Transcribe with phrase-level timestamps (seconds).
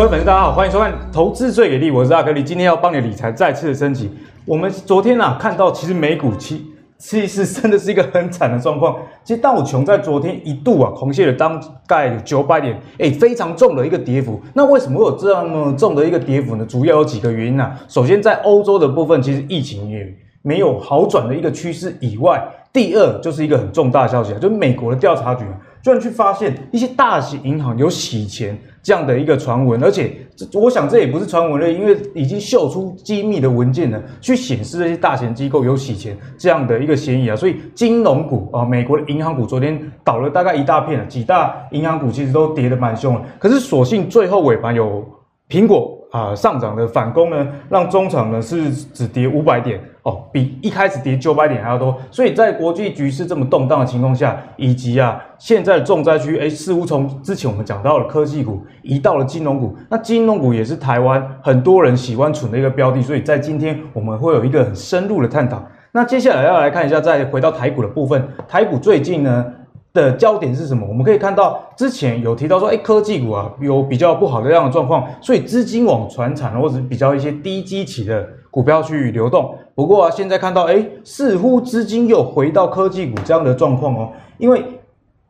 [0.00, 4.10] 各位粉丝，大家好，欢迎收看《投资最给力》，我是阿格力，今天要帮你理财再次的升级。
[4.46, 6.64] 我们昨天啊看到，其实美股其
[6.96, 8.96] 其实真的是一个很惨的状况。
[9.22, 14.40] 其实道琼在昨天一度啊狂泻了大概有九百点，哎，非常重的一个跌幅。
[14.54, 16.64] 那为什么会有这么重的一个跌幅呢？
[16.64, 17.78] 主要有几个原因啊。
[17.86, 25.60] 首先，在欧洲的部分，其实疫情也没有好转的一个趋势以外，第二就是一个很重大的消息啊，就是美国的调查局啊。
[25.82, 45.04] 居然去发现一些大型银行有洗钱这样的一个传闻，而且这我想这也不是传闻了，因为已经秀出机密的文件了，去显示这些大型机构有洗钱这样的一个嫌疑啊，所以金融股啊，美国的银行股昨天倒了大概一大片了，几大银行股其实都跌得蛮凶了，可是所幸最后尾盘有
[45.48, 45.99] 苹果。
[46.10, 51.96] 啊，上涨的反攻呢，让中场呢是只跌五百点哦，比一开始跌九百点还要多。
[52.10, 65.62] 所以在国际局势这么动荡的情况下，以及啊现在的重灾区，诶，似乎从之前我们讲到了科技股移到了金融股，那金融股也是台湾很多人喜欢存的一个标的，所以在今天我们会有一个很深入的探讨。
[65.92, 69.44] 那接下来要来看一下，再回到台股的部分，台股最近呢，
[69.92, 70.86] 的焦点是什么？
[70.86, 79.52] 我们可以看到，之前有提到说，哎，科技股啊有比较不好的这样的状况，所以资金往传产或者比较一些低基期的股票去流动。
[79.74, 84.12] 不过啊，现在看到，哎，似乎资金又回到科技股这样的状况哦。
[84.38, 84.62] 因为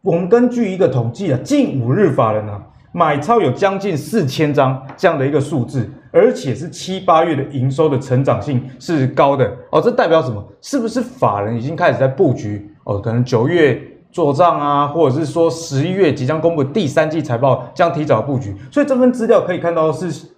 [0.03, 2.61] 我们根据一个统计啊，近五日法人啊
[2.93, 9.81] 买超有将近四千张这样的一个数字，而且是七八月的营收的成长性是高的哦。
[9.81, 10.45] 这代表什么？
[10.61, 12.99] 是不是法人已经开始在布局哦？
[12.99, 13.81] 可能九月。
[14.11, 18.57] 做账啊，或者是说十一月即将公布第三季财报，将提早布局。
[18.71, 20.29] 所以这份资料可以看到是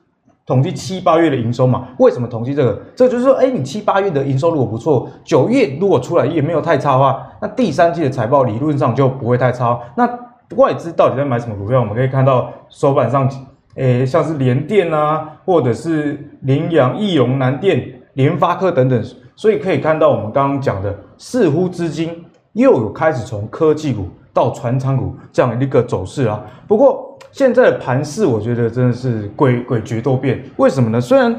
[0.45, 1.89] 统计七八月的营收嘛？
[1.99, 2.79] 为什么统计这个？
[2.95, 9.79] 这就是说，哎，你七八月的营收如果不错，九月如果出来也没有太差的话，那第三季的财报理论上就不会太差。
[9.97, 10.09] 那
[10.57, 11.81] 外资到底在买什么股票？
[11.81, 13.29] 我们可以看到手板上，
[13.77, 17.83] 诶，像是联电啊，或者是联阳、义隆、南电、
[18.15, 19.03] 联发科等等。
[19.35, 22.11] 所以可以看到我们刚刚讲的，似乎资金。
[22.53, 26.45] 又有开始从科技股到传产股这样一个走势啊。
[26.67, 30.43] 不过现在的盘势，我觉得真的是诡诡谲多变。
[30.57, 31.01] 为什么呢？
[31.01, 31.35] 虽然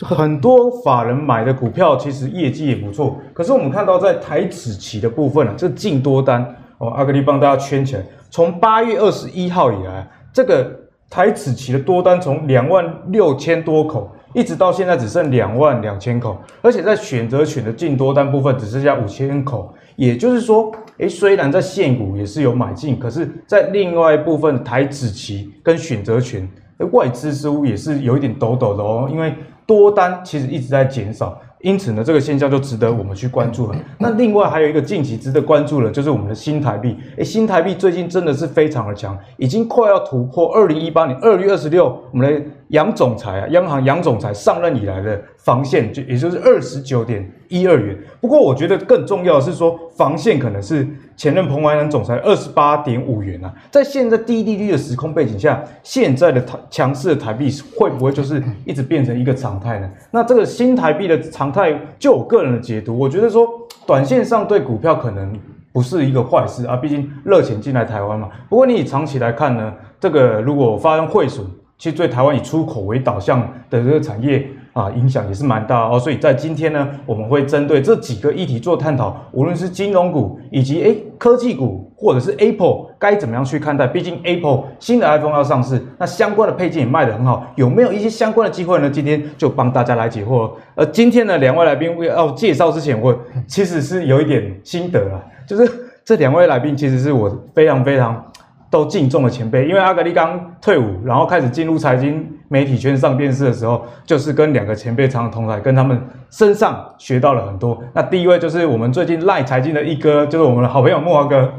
[0.00, 6.42] 很多法人买的股票其实业绩也不错，可是我们看到在台指期的部分啊，这净多单
[6.78, 8.02] 哦，阿格力帮大家圈起来。
[8.30, 10.70] 从八月二十一号以来，这个
[11.10, 19.74] 台指期的多单从两万六千多口，一直到现在只剩两万两千口，而且在选择权的净多单部分只剩下五千口。
[19.96, 26.48] 也就是说，诶，虽然在现股也是有买进，可是，在另外一部分台指期跟选择权，
[26.92, 29.34] 外资似乎也是有一点抖抖的哦，因为
[29.66, 31.40] 多单其实一直在减少。
[31.60, 33.78] 因此呢，这个现象就值得我们去关注了。
[33.96, 36.96] 那另外还有一个近期值得关注的，就是我们的新台币。
[37.18, 42.42] 诶，新台币最近真的是非常的强，已经快要突破二零一八年二月二十六，我们的
[42.72, 47.96] 杨总裁啊，央行杨总裁上任以来的防线，就也就是二十九点一二元。
[48.20, 53.52] 不过我觉得更重要的是说，防线可能是前任澎淮南总裁二十八点五元啊。
[53.70, 59.90] 在现在低利率的时空背景下，现在的台强势的台币会不会就是一直变成一个常态呢？
[60.10, 63.46] 那这个新台币的常态就我个人的解读，我觉得说，
[63.86, 65.38] 短线上对股票可能
[65.74, 68.30] 不是一个坏事啊，毕竟热钱进来台湾嘛。
[68.48, 71.46] 不过你以长期来看呢，这个如果发生汇损，
[71.82, 75.98] 其实对台湾以出口为导向的这个产业啊，影响也是蛮大哦。
[75.98, 81.88] 所以在今天呢，我们会针对这几个议题做探讨，无论是金融股以及诶科技股。
[82.02, 83.86] 或者是 Apple 该怎么样去看待？
[83.86, 88.90] 毕竟 Apple 新的 iPhone 要上市，那相关的配件也卖得很好，有没有一些相关的机会呢？
[88.90, 90.50] 今天就帮大家来解惑。
[90.74, 93.16] 而今天呢，两位来宾要介绍之前，我
[93.46, 95.70] 其实是有一点心得啦，就是
[96.04, 98.31] 这两位来宾其实是我非常非常
[98.72, 106.00] 都敬重的前辈，因为阿格力刚退伍，然后开始进入财经媒体圈上电视的时候，就是跟两个前辈常常同台，跟他们
[106.30, 107.78] 身上学到了很多。
[107.92, 111.52] 那第一位就是我们最近赖财经的一哥，就是我们的好朋友莫华哥。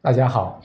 [0.00, 0.60] 大家好，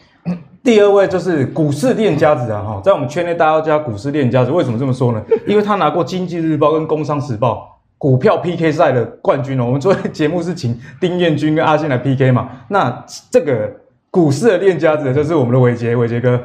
[0.64, 5.22] 第二位就是股市练家子啊哈，在我们圈内大家都叫股市练家子，为什么这么说呢？
[5.48, 9.66] 因为他拿过《经济日报》跟《工商时报》股票 PK 赛的冠军哦。
[9.66, 13.72] 我们昨天节目是请丁彦君跟阿信来 PK 嘛，那这个
[14.10, 16.42] 股市的练家子就是我们的伟杰，伟杰哥。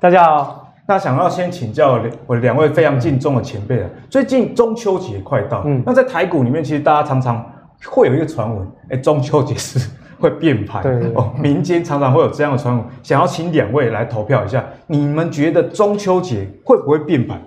[0.00, 7.44] 大家好，那想要先请教我两位非常敬重的前辈啊，最近中秋节快到，嗯，那在台股里面，其实大家常常
[7.86, 9.90] 会有一个传闻，哎，中秋节是。
[10.18, 17.42] 会变盘对哦，民间常常会有这样的传闻，想要请两位来投票一下，你们觉得中秋节会不会变盘？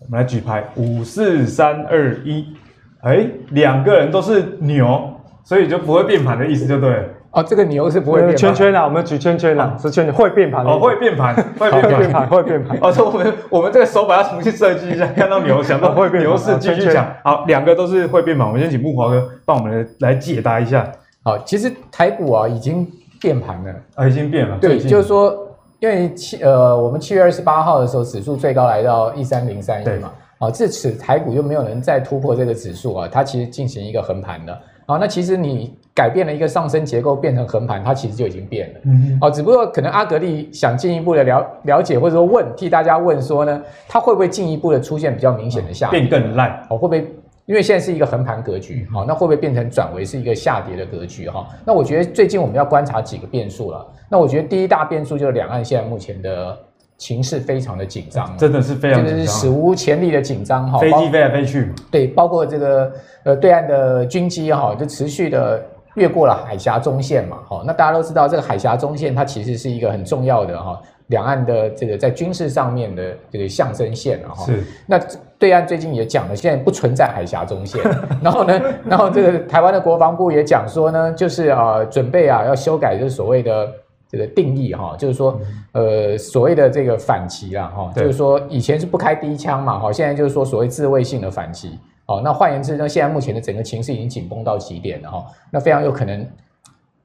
[0.00, 2.44] 我们来举牌，五四三二一，
[3.00, 7.04] 哎，两个人都是牛，所以就不会变盘的意思就对了。
[7.38, 12.76] 哦，这个牛是不会变圈圈啊，我们举圈圈啊，是圈圈会变盘哦，会变盘，会变盘，会变盘。
[12.82, 17.06] 哦，说我们我们这个手把要重新设计一下，看到牛想到 会变牛是继续讲。
[17.22, 20.90] 好，两个都是会变盘，我们先请木华哥帮我们来解答一下。
[21.22, 22.84] 好，其实台股啊已经
[23.20, 24.58] 变盘了啊，已经变了。
[24.60, 25.32] 对，就是说，
[25.78, 34.52] 因为七呃，我们七月二十八号的时候，指数最高来到一三零三一嘛，啊，至此台股就没有人再突破这个指数啊，它其实进行一个横盘的。
[34.86, 38.80] 啊，那其实你改变了一个上升结构，变成横盘，它其实就已经变了。
[38.84, 46.64] 嗯，哦，只不过可能阿格力想进一步的了了解，或者说问替大家问说呢，它会不会进一步的出现比较明显的下跌，变更烂？
[46.70, 47.04] 哦，会不会？
[47.46, 51.28] 因为现在是一个横盘格局，好，那会不会变成转为是一个下跌的格局？
[51.28, 53.84] 哈，那我觉得最近我们要观察几个变数了。
[54.08, 56.56] 那我觉得第一大变数就是两岸现在目前的
[56.98, 60.78] 情势非常的紧张，真的是非常，真的是史无前例的紧张哈。
[60.78, 62.92] 飞机飞来飞去，对，包括这个
[63.24, 65.64] 呃对岸的军机哈，就持续的
[65.94, 70.80] 越过了海峡中线嘛，哈，那大家都知道这个海峡中线它其实是一个很重要的哈。
[71.08, 74.62] 两岸的这个在军事上面的这个象征线了，哈，是。
[74.86, 75.00] 那
[75.38, 77.82] 对岸最近也讲了，现在不存在海峡中线。
[78.22, 83.72] 然后呢，然后这个台湾的国防部也讲说呢，就是啊，准备啊要修改这所谓的
[84.06, 85.40] 这个定义哈，就是说
[85.72, 91.78] 呃所谓的这个反击啦哈，就是说以前是不开第一枪嘛哈，现在就是说所谓自卫性的反击。
[92.08, 96.26] 哦，那换言之呢，现在目前的整个情势已经紧绷到极点了哈，那非常有可能。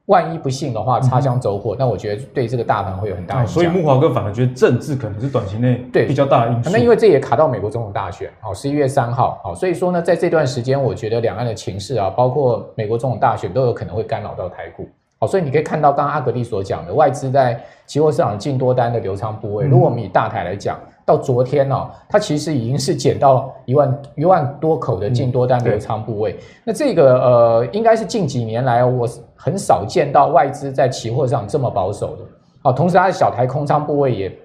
[0.07, 3.53] 万一不幸的话，擦枪走火，那、嗯、我觉得对这个大盘会有很大影响。
[3.53, 6.69] 所以木华哥反而觉得政治可能是短期内对比较大的因素。
[6.73, 14.85] 那因为这也卡到美国总统大选，好，十一月三号，好，所以说呢，在这段时间，我觉得两岸的情势啊，包括美国总统大选，都有可能会干扰到台股。
[15.19, 20.77] 好，所以你可以看到，刚刚阿格力所讲的外资在期货市场净多单的流仓部位，如果我们以大台来讲。
[21.05, 26.31] 到昨天哦，它其实已经是减到一万一万多口的净多单流仓部位。
[26.33, 32.23] 嗯、那这个呃，应该是近几年来我很少见到外资在期货上这么保守的。
[32.61, 34.37] 好，同时它的小台空仓部位也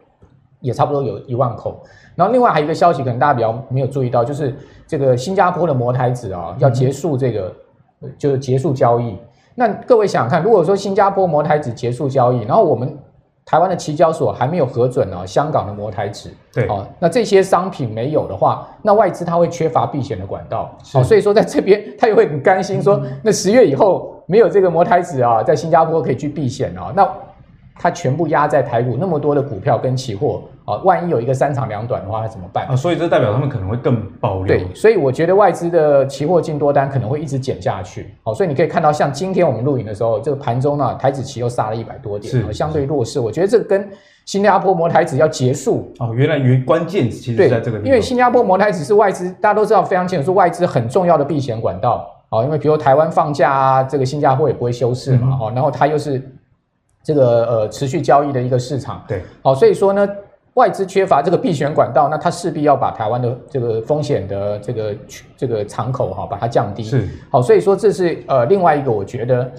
[0.61, 1.81] 也差不多有一万口。
[2.17, 4.53] 然后另外还有一个消息，可能大家比较没有注意到，就是
[4.87, 7.55] 这个新加坡的摩台子啊要结束这个、
[8.03, 9.17] 嗯、就是结束交易。
[9.55, 12.99] 那各位想想看，如果说新加坡摩台子结束交易，然后我们
[13.51, 27.09] 台湾的期交所还没有核准哦，香港的摩台指，对，哦，那这些商品没有的话，那外资它会缺乏避险的管道，好，所以说在这边 他也会很甘心说，那十月以后没有这个摩台指啊，在新加坡可以去避险啊，那。
[27.81, 32.77] 它全部压在台股，那么多的股票跟期货啊，万一有一个三长两短的话，那怎么办啊？
[32.77, 34.47] 所以这代表他们可能会更保留。
[34.47, 38.15] 对，所以我觉得外资的期货净多单可能会一直减下去。
[38.23, 43.19] 好，所以你可以看到，像今天我们录影的时候，这个盘中呢，台指期又杀了一百多点，是相对弱势。
[43.19, 43.89] 我觉得这个跟
[44.27, 47.87] 新加坡摩台指要结束哦，原来原关键其实是在这个地方。
[47.87, 52.07] 因为新加坡摩台指是外资，大家都知道非常清楚，是外资很重要的避险管道。
[52.29, 55.35] 哦，因为比如台湾放假啊，这个新加坡也不会休市嘛。
[55.35, 56.23] 好、嗯，然后它又是。
[57.01, 60.07] 这个呃持续交易的一个市场，对，好，所以说呢，
[60.59, 64.97] 外资缺乏这个避险管道，那它势必要把台湾的这个风险的这个
[65.37, 69.53] 这个敞口哈，把它降低，是，好，所以说这是呃另外一个我觉得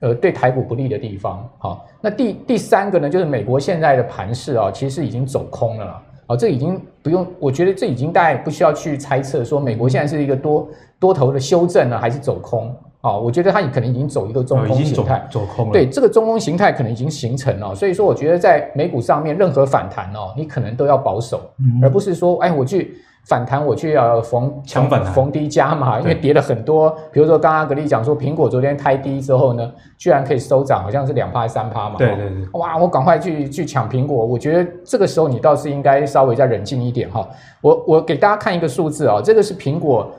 [0.00, 10.68] 呃对台股不利的地方，好，那第第三个呢，就是美国现在的盘势啊，其实已经走空了，啊，这已经不用，我觉得这已经大概不需要去猜测说美国现在是一个多
[11.00, 12.76] 多头的修正呢，还是走空。
[13.04, 15.72] 哦，我觉得它可能已经走一个中空形态，走空了。
[15.72, 21.42] 对，这个中空形态可能已经形成了，所以说我觉得在美股上面任何反弹哦，你可能都要保守，
[21.82, 22.96] 而不是说，哎，我去
[23.26, 26.90] 反弹，我去要逢抢反弹，逢低加嘛，因为跌了很多。
[27.12, 31.96] 比如说刚刚格力讲说，苹果昨天开低之后呢，居然可以收涨，好像是两趴三趴嘛。
[31.98, 32.48] 对对对。
[32.52, 37.28] 哇，我赶快去去抢苹果，我觉得这个时候你倒是应该稍微再冷静一点哈。
[37.60, 40.10] 我我给大家看一个数字啊，这个是苹果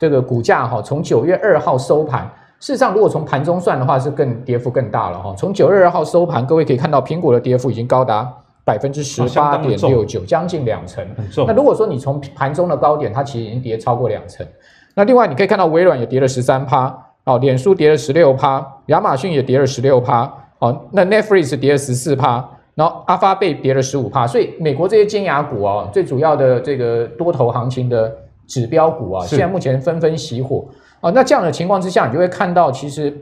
[0.00, 2.28] 这个股价哈，从九月二号收盘。
[2.58, 5.34] 事实上，如果从盘中算的话，是更跌幅更大了哈。
[5.36, 8.26] 从九月二号收盘，各位可以看到，苹果的跌幅已经高达
[8.64, 11.04] 百分之十八点六九，将近两成。
[11.46, 14.46] 那如果说你从盘中的高点，它其实已经跌超过两成。
[14.94, 20.30] 那另外你可以看到，微软也跌了十三趴，哦，脸书跌了十六趴，亚马逊也跌了十六趴，
[20.60, 24.26] 哦，那 Netflix 跌了十四趴，然后阿发被跌了十五趴。
[24.26, 28.14] 所以美国这些尖牙股啊，最主要的这个多头行情的
[28.50, 30.64] 指标股啊，现在目前纷纷熄火。
[31.00, 33.16] 啊，那这样的情况之下，你就会看到，其实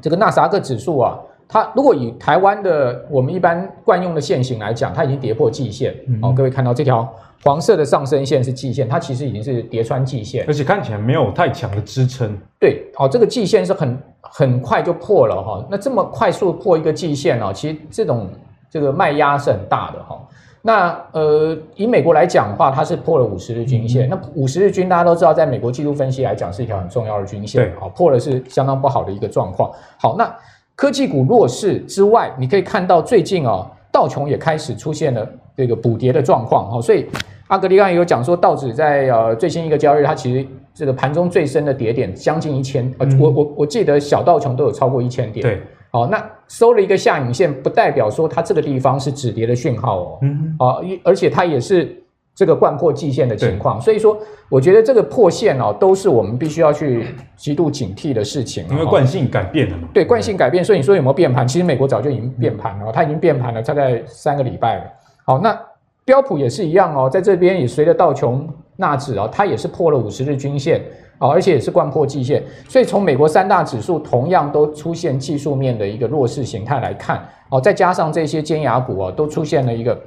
[0.00, 1.18] 这个纳斯达克指数啊，
[1.48, 5.92] 它如果以台湾的我们一般惯用的线型来讲，它已经跌破季线。
[6.06, 12.34] 嗯、哦，各位看到这条黄色的上升线是季线，它其实已经是跌穿季线，而且看起来没有太强的支撑。
[12.58, 15.66] 对，哦，这个季线是很很快就破了哈、哦。
[15.68, 18.30] 那这么快速破一个季线啊、哦，其实这种
[18.70, 20.20] 这个卖压是很大的哈、哦。
[20.66, 24.08] 那呃，以美国来讲的话，它是破了五十日均线。
[24.08, 29.70] 嗯、那五十日均大家都知道，在美国技术分析来讲是一条很重要的均线，好，破了是相当不好的一个状况。
[30.00, 30.34] 好，那
[30.74, 36.70] 科技股弱势之外，你可以看到最近啊、哦，道琼也开始出现了这个补跌的状况。
[36.70, 37.06] 好，所以
[37.48, 45.42] 阿格里刚也有讲说，道指在呃最新一个交易日，它其实这个盘中最深的跌点将近一千、嗯，呃，我我我记得小道琼都有超过一千点。
[45.42, 45.60] 对。
[45.94, 50.18] 好，那收了一个下影线，不代表说它这个地方是止跌的讯号哦。
[50.22, 51.96] 嗯，啊，而且它也是
[52.34, 58.66] 这个贯破季线的情况，所以说我觉得这个破线哦，都是我们必须要去极度警惕的事情。
[58.70, 59.86] 因为惯性改变了嘛。
[59.94, 61.46] 对，惯性改变，所以你说有没有变盘？
[61.46, 64.84] 其实美国早就已经变盘了，它已经变盘了大概三个礼拜了。
[65.24, 65.56] 好，那
[66.04, 70.82] 标普也是一样哦，在这边也随着道琼纳指啊，它也是破了五十日均线。
[71.18, 79.98] 哦，而且也是贯破季线，所以从美国三大指数同样都出现技术面的一个弱势形态来看，哦，再加上这些尖牙股哦，都出现了一个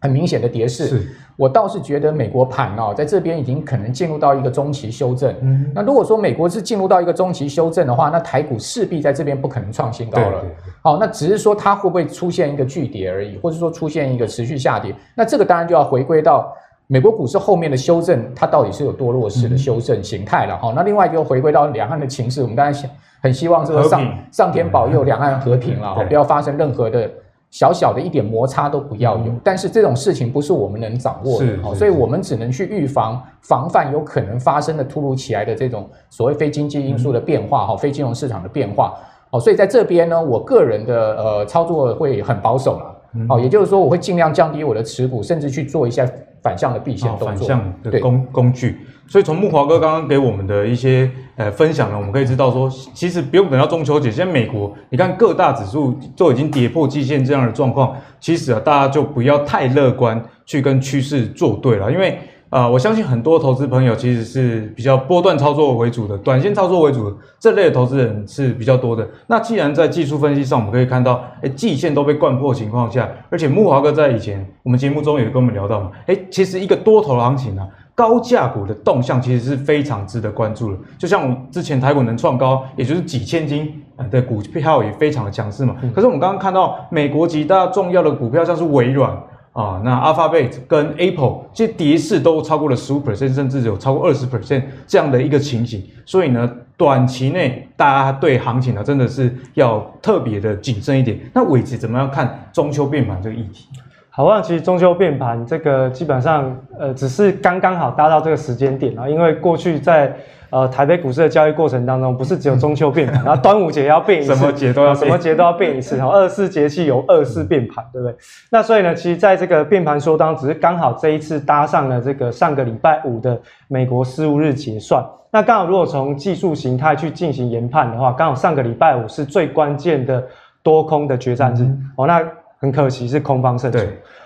[0.00, 1.08] 很明显的跌势。
[1.36, 5.34] 我倒是觉得美国盘哦，在这边已经可能进入到一个中期修正。
[5.40, 10.44] 嗯，那如果说美国是进入到一个中期修正的话，那台股势必在这边不可能创新高了。
[10.82, 16.54] 好，那只是说它会不会出现一个巨跌而已，或者说出现一个持续下跌，那这个当然就要回归到。
[16.92, 20.54] 美国股市后面的修正，它到底是有多弱势的修正形态了？
[20.58, 22.90] 哈、嗯，那另外就回归到两岸的情势，我们当然
[23.22, 27.10] 很希望这个上上天保佑两岸和平了，哈，不要发生任何的
[27.50, 29.32] 小小的一点摩擦都不要有。
[29.42, 38.92] 但是这种事情不是我们能掌握的，哈，所以我们只能去预防、防范有可能发生的突如其来的这种所谓非经济因素的变化，哈、嗯，非金融市场的变化。
[39.30, 42.98] 哦，所以在这边呢，我个人的呃操作会很保守了。
[43.30, 46.06] 哦，也就是说，我会尽量降低我的持股，甚至去做一下
[46.42, 47.28] 反向的避险动作。
[47.28, 48.78] 反向的工工具。
[49.06, 62.18] 所以从木华哥刚刚给我们的一些呃分享呢，我们可以知道说，其实不用等到中秋节，现在美国你看各大指数都已经跌破季线这样的状况，其实啊，大家就不要太乐观去跟趋势作对了，因为。
[62.52, 69.08] 啊、呃，我相信很多投资朋友其实是比较波段操作为主的，短线操作为主的这类的投资人是比较多的。
[69.26, 80.78] 那既然在技术分析上，我们可以看到，诶，季线都被灌破的情况下，而且木华哥在以前我们节目中也跟我们聊到嘛，诶，其实一个多头行情啊，高价股的动向其实是非常值得关注的。
[80.98, 85.74] 就像我们之前台股能创高，也就是几千金的股票也非常的强势嘛。
[85.94, 89.18] 可是我们刚刚看到美国几大重要的股票，像是微软。
[89.52, 101.18] 啊，那 Alphabet 跟 Apple 这跌势都超过了十五 percent，甚至有超过二十 percent 这样的一个情形，所以呢，短期内大家对行情呢真的是要特别的谨慎一点。
[101.34, 103.68] 那伟捷怎么样看中秋变盘这个议题？
[104.08, 110.16] 好像其实中秋变盘这个基本上呃只是刚刚好搭到这个时间点啊，因为过去在。
[110.52, 118.14] 呃，台北股市的交易过程当中，不是只有中秋变盘， 然后端午节要变一次，什么节都要，什么节都要变一次，然后二十四节气有二十四变盘，对不对？
[118.50, 125.02] 那所以呢，其实在这个变盘说当中，只是刚好这一次搭上了这个上个礼拜五的美国事务日结算。
[125.30, 130.22] 那刚好如果从技术形态去进行研判的话，刚好上个礼拜五是最关键的
[130.62, 132.22] 多空的决战日，嗯、哦，那
[132.58, 133.78] 很可惜是空方胜出。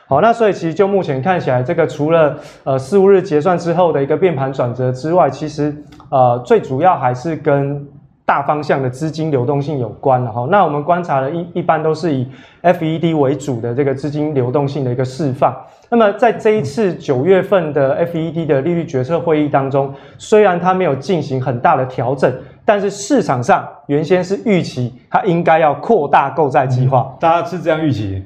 [0.09, 5.75] 好，那所以其实就目前看起来，这个除了呃四五日结算之后的一个变盘转折之外，其实
[6.11, 7.85] 呃最主要还是跟
[8.25, 10.47] 大方向的资金流动性有关了哈。
[10.49, 12.29] 那我们观察的一一般都是以
[12.63, 15.53] FED 为主的这个资金流动性的一个释放。
[15.89, 22.33] 那么在这一次九月份的 FED 的利率决策会议当中，虽然它没有进行很大的调整，
[22.65, 28.23] 但是市场上原先是预期它应该要扩大购债计划，大家是这样预期。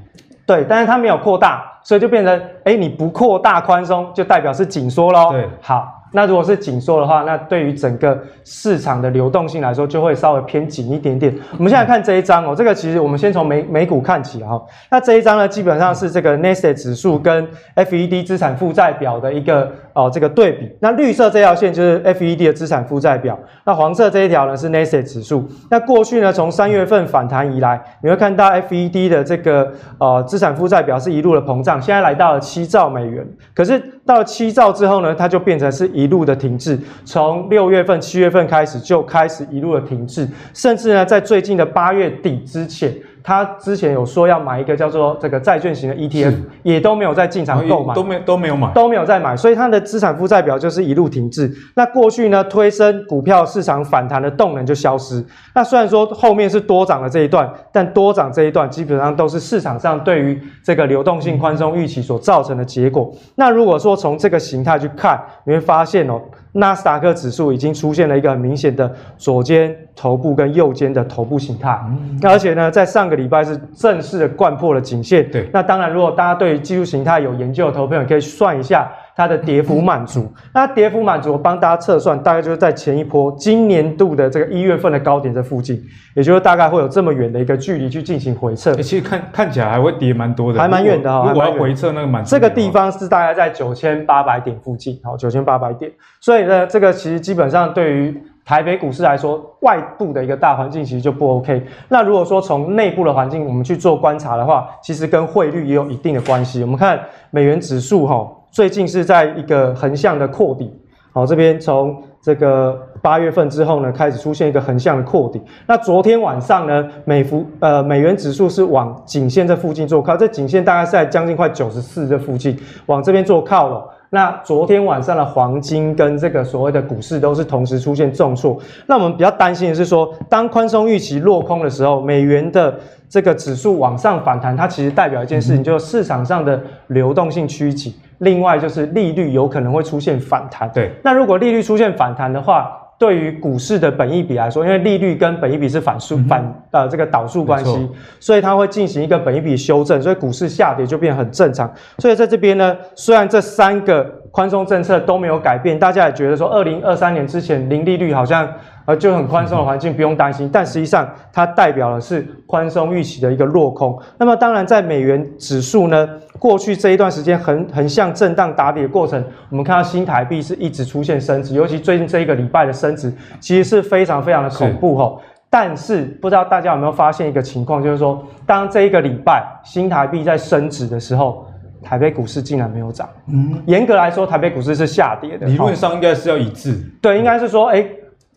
[0.46, 5.30] 对，但是它没有扩大，所以就变成，哎，你不扩大宽松，就代表是紧缩喽。
[5.32, 5.99] 对，好。
[6.12, 11.32] 那如果是紧缩的话，那对于整个市场的流动性来说，就会稍微偏紧一点点。
[11.56, 14.60] 我们现在看这一张哦，这个其实我们先从美美股看起哈。
[14.90, 20.70] 那这一张呢，基本上是这个 Nasdaq 指数跟 FED 资产负债表的一个哦这个对比。
[20.80, 25.48] 那绿色这条线就是 FED 的资产负债表，那黄色这一条呢是 Nasdaq 指数。
[25.70, 33.26] 那过去呢，从三月份反弹以来，你会看到 FED 的这个呃资产负债表是一路的膨胀，现在来到了七兆美元。
[33.54, 42.94] 可是到了七兆之后呢，它就变成是一一路的停滞，从六月份、七月份开始就开始一路的停滞，甚至呢，在最近的八月底之前。
[43.30, 46.34] 他之前有说要买一个叫做这个债券型的 ETF，
[46.64, 51.48] 也都没有在进场购买，都没都没有买，都没有在买，所以它的资产负债表就是一路停滞。
[51.76, 55.24] 那过去呢，推升股票市场反弹的动能就消失。
[55.54, 63.14] 那虽然说后面是多涨的这一段，但多涨这一段基本上都是市场上对于这个流动性宽松预期所造成的结果。
[63.36, 66.20] 那如果说从这个形态去看，你会发现哦。
[66.52, 75.30] 纳斯达克指数已经出现了一个很明显的左肩头部跟右肩的头部形态，嗯、而且呢，在上个礼拜是正式的贯破了颈线。
[75.30, 78.90] 对，那当然，如果大家对于技术形态有研究的投朋友，可以算一下
[79.20, 80.22] 它的跌幅满足。
[80.22, 85.80] 嗯、那跌幅满足，我帮大家测算，大概就是在前一波今年度的这个一月份的高点这附近，
[86.16, 88.74] 也就是大概会有这么远的一个距离去进行回测。
[88.74, 91.28] 其实看看起来还会跌蛮多的，还蛮远的哈。
[91.28, 96.40] 如果要回测那个满，这个地方是大概在九千八百点附近，好，九千八百点，所以。
[96.40, 101.62] 所以呢，这个其实基本上对于台北股市来说，外部的一个大环境其实就不 OK。
[101.88, 106.62] 那如果说从内部的环境我们去做观察的话，其实跟汇率也有一定的关系。
[106.62, 106.98] 我们看
[107.30, 110.70] 美元指数哈，最近是在一个横向的扩底。
[111.12, 115.40] 好，这边从这个八月份之后呢，开始出现一个横向的扩底。
[115.66, 123.84] 那昨天晚上呢，美幅呃美元指数是往颈线这附近做靠，这颈线大概是在将近快九十四这附近，往这边做靠了。
[124.12, 128.58] 那昨天晚上的黄金跟这个所谓的股市都是同时出现重挫。
[128.86, 132.78] 那我们比较担心的是说，当宽松预期落空的时候，美元的
[133.08, 137.92] 这个指数往上反弹，它其实代表一件事情，就是市场上的流动性趋紧。
[138.20, 140.70] 另外就是利率有可能会出现反弹。
[140.72, 140.90] 对。
[141.04, 147.88] 那如果利率出现反弹的话，对于股市的本益比来说，因为利率跟本益比是反数、嗯、反呃这个导数关系，
[148.20, 151.72] 所以它会进行一个本益比修正，所以股市下跌就变得很正常。
[151.96, 158.48] 所以在这边呢，虽然这三个宽松政策都没有改变，大家也觉得说，二零二三年之前零利率好像。
[158.86, 160.50] 呃，就很宽松的环境，不用担心。
[160.52, 163.96] 但实际上，它代表的是宽松预期的一个落空。
[164.18, 166.08] 那么，当然，在美元指数呢，
[166.40, 175.20] 过去这一段时间横横向震荡打底的过程，我们看到新台币是一直出现升值，尤其最近这一个礼拜的升值，其实是非常非常的恐怖吼。
[175.48, 181.46] 但是，不知道大家有没有发现一个情况，就是说，当这一个礼拜新台币在升值的时候，
[181.82, 183.08] 台北股市竟然没有涨。
[183.28, 185.46] 嗯，严格来说，台北股市是下跌的。
[185.46, 186.74] 理论上应该是要一致。
[187.00, 187.86] 对，应该是说，哎。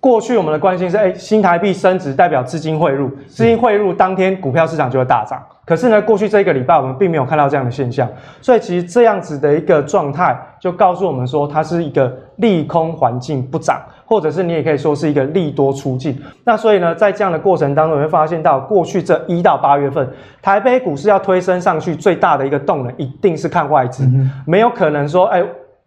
[0.03, 5.41] 过去我们的关心是，哎，新台币升值代表资金汇入，资金汇入当天股票市场就会大涨。
[5.65, 8.05] 可是呢，过去这一个礼拜我们并没有看到这样的现象，
[8.41, 16.21] 所以其实这样子的一个状态就告诉我们说，它是一个利空环境不涨，或者是你也可以说是一个利多出尽。
[16.43, 20.05] 那所以呢，在这样的过程当中，你会发现到过去这一到八月份，
[20.41, 24.05] 台北股市要推升上去最大的一个动能，一定是看外资，
[24.45, 25.41] 没有可能说，哎。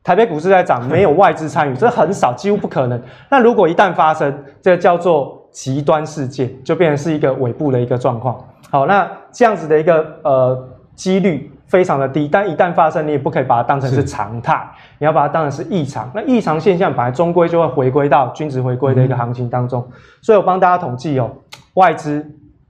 [0.07, 3.03] 台北股市在涨，没有外资参与，这很少，几乎不可能。
[3.29, 8.39] 那如果一旦发生，这个叫做极端事件，就变成是一个尾部的一个状况。
[8.71, 14.65] 好，那这样子的一个呃几率非常的低，但一旦发生，你也不可以把它当成是常态，
[15.01, 16.09] 你要把它当成是异常。
[16.15, 19.85] 那异常现象本来终归就会回归到均值回归的一个行情当中。
[20.23, 21.29] 所以我帮大家统计哦，
[21.75, 22.25] 外资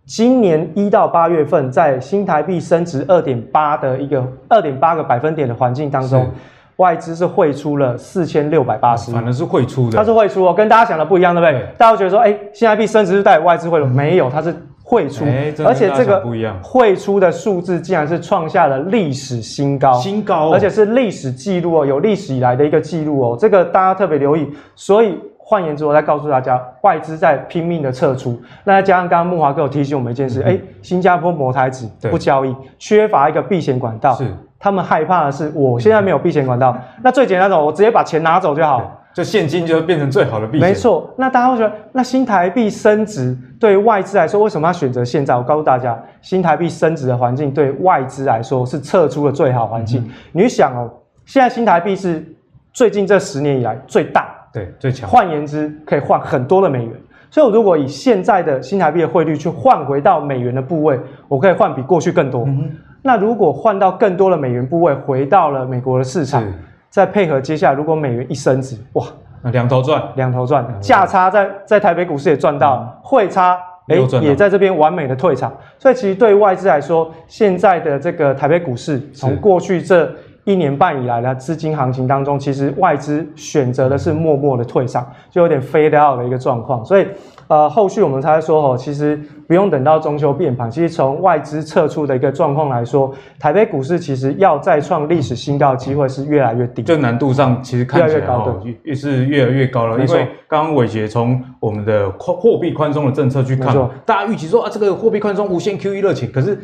[0.06, 6.26] 今年一到八月份在新台币升值二点八的一个二点八个百分点的环境当中。
[6.76, 9.10] 外资是汇出了四千六百八十。
[9.10, 11.60] 亿，反正是汇出的，它是汇出哦，跟大家想的不一样，对不对？
[11.60, 11.68] 对。
[11.78, 15.24] 大家觉得说，哎，新台币升值是带外资汇入，没有，它是汇出，
[15.64, 16.22] 而且这个
[16.62, 24.48] 汇出的数字竟然是创下了历史新高，新高、哦，而且是历史记录哦，有历史以来的一个记录哦，这个大家特别留意。
[24.74, 28.40] 所以换言之，我再告诉大家，外资在拼命的撤出。
[28.64, 34.14] 那再加上刚刚木华哥有提醒我们一件事，哎、嗯，新加坡摩台指不交易，缺乏一个避险管道。
[34.14, 34.24] 是。
[34.58, 40.68] 他们害怕的是，我现在没有避险管道，那最简单的，我直接把钱拿走就好，就现金就会变成最好的避险。
[40.68, 45.36] 没错，那大家会觉得，那新台币升值对外资来说，为什么要选择现在？
[45.36, 50.02] 我告诉大家，新台币升值的环境对外资来说是撤出的最好环境。
[50.02, 50.90] 嗯、你去想哦，
[51.24, 52.24] 现在新台币是
[52.72, 55.08] 最近这十年以来最大，对，最强。
[55.08, 56.94] 换言之，可以换很多的美元。
[57.30, 62.44] 所以，我如果以现在的新台币的汇率去换回到美元的部位，我可以换比过去更多。
[62.44, 62.70] 嗯
[63.06, 66.42] 那如果换到更多的美元部位，回到了美国的市场，
[66.90, 69.06] 再配合接下来如果美元一升值，哇，
[69.52, 87.06] 两头赚，两头赚，价差在在台北股市也赚到，汇、嗯、差哎也在这边完美的退场，所以其实对于外资来说，现在的这个台北股市从过去这一年半以来的资金行情当中，其实外资选择的是默默的退场，就有点 fade out 的一个状况，所以。
[87.48, 90.70] 呃，后续我们才说哦，其实不用等到中秋变盘。
[90.70, 96.82] 其实从外资撤出的一个状况来说，台北股市其实要再创历史新高的机会是越来越低。
[96.82, 99.98] 这难度上其实看起来哈，越是越来越高了。
[99.98, 106.58] 因为刚刚伟杰从我们的货货币宽松的政策去看，大家预期说啊，这个货币宽松无限 QE 热情，可是。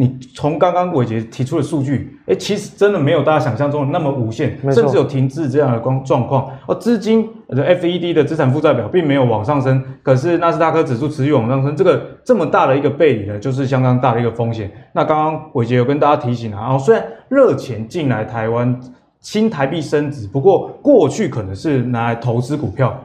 [0.00, 6.48] 你从刚刚伟杰提出的数据，哎，其实真的没有大家想象中的那么无限，甚至有停滞这样的光状况。
[6.68, 14.70] 而，资金的 FED 的资产负债表并没有往上升，可是纳斯达克指数持续往上升，这个这么大的一个背离呢，就是相当大的一个风险。
[14.92, 18.78] 那刚刚伟杰有跟大家提醒啊，哦，虽然热钱进来台湾。
[19.20, 22.96] 新台币升值，不过过去可能是拿来投资股票。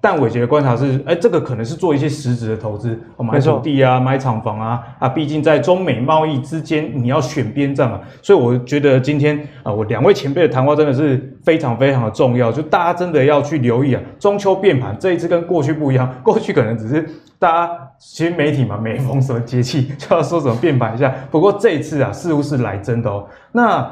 [0.00, 7.98] 但伟杰的观察是，哎，这个可能是做一些实质的投资，买土地啊，买厂房啊，啊，毕竟在中美贸易之间，你要选边站嘛。
[8.22, 14.00] 所以我觉得今天啊，我两位前辈的谈话真的是非常非常的重要，就大家真的要去留意啊。
[14.20, 17.04] 中秋变盘这一次跟过去不一样，过去可能只是
[17.40, 23.26] 大家其实媒体嘛，每逢什么节气就要说什么变盘一下，不过这一次啊，似乎是来真的哦。
[23.50, 23.90] 那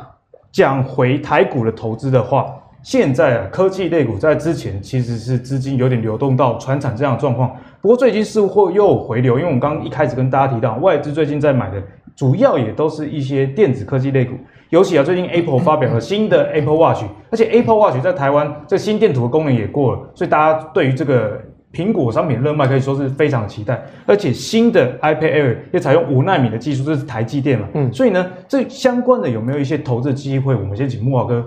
[0.52, 2.46] 讲回台股的投资的话。
[2.86, 11.82] 现在啊，科技类股在之前其实是资金有点流动到传产这样的状况，不过最近似乎又回流，因为我们刚一开始跟大家提到，外资最近在买的
[12.14, 14.34] 主要也都是一些电子科技类股，
[14.70, 21.40] 尤其啊，最近 Apple 发表了新的 Apple Watch，而且 Apple Watch 在台湾这心电图的功能也过了，所以大家对于这个
[21.72, 30.54] 苹果商品热卖可以说是非常期待，而且新的 iPad Air 也采用五纳米的技术，这是台积电嘛，嗯，所以呢，这相关的有没有一些投资机会？
[30.54, 31.44] 我们先请木华哥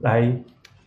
[0.00, 0.30] 来。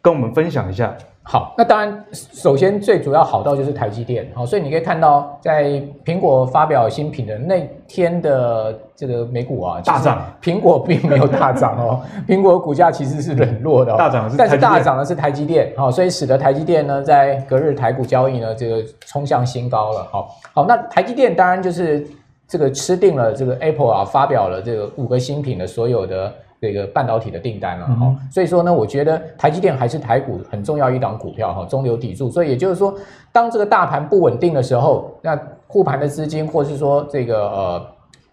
[0.05, 0.95] 跟我们分享一下。
[1.23, 22.05] 好，那当然，首先最主要好到就是台积电，好，所以你可以看到，在苹果发表新品的那天的这个美股啊，大涨，苹果并没有大涨哦， 苹果股价其实是冷落的，大涨是，但是大涨的是台积电，好，所以使得台积电呢，在隔日台股交易呢，这个冲向新高了，好，好，那台积电当然就是
[22.47, 26.31] 这个吃定了这个 Apple 啊，发表了这个五个新品的所有的。
[26.65, 32.27] 这个半导体的订单了哈，嗯、所以说呢，我觉得台积电还是台股很重要一档股票哈，中流砥柱。
[32.27, 32.91] 所以也就是说，
[33.31, 37.87] 当这个大盘不稳定的时候，那护盘的资金或是说这个呃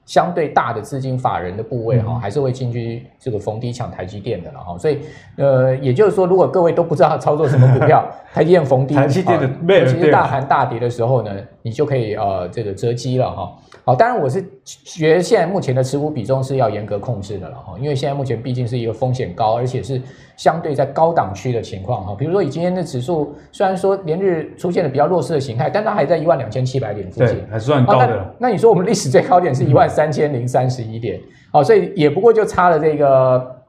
[0.06, 4.78] 相对大的资金法人的部位哈，还是会进去这个逢低抢台积电的了哈。
[4.78, 5.00] 所以
[5.36, 13.52] 呃，也就是说，如果各位都不知道操作什么股票， 台积电逢低，台积电的，其实大盘大跌的时候呢，你就可以呃这个择机了哈。
[13.84, 20.00] 好，当然我是觉得现在目前的持股比重是要严格控制的了哈，因为现在目前毕竟是一个风险高，而且是
[20.36, 22.14] 相对在高档区的情况哈。
[22.16, 28.06] 比如说以今天的指数，虽然说连日出现了比较弱势的形态，但它还在一万两千七百点附近，还算高的。
[28.38, 31.20] 那，那你说我们历史最高点是一万三千零三十一点，
[31.50, 33.61] 好，所以也不过就差了这个。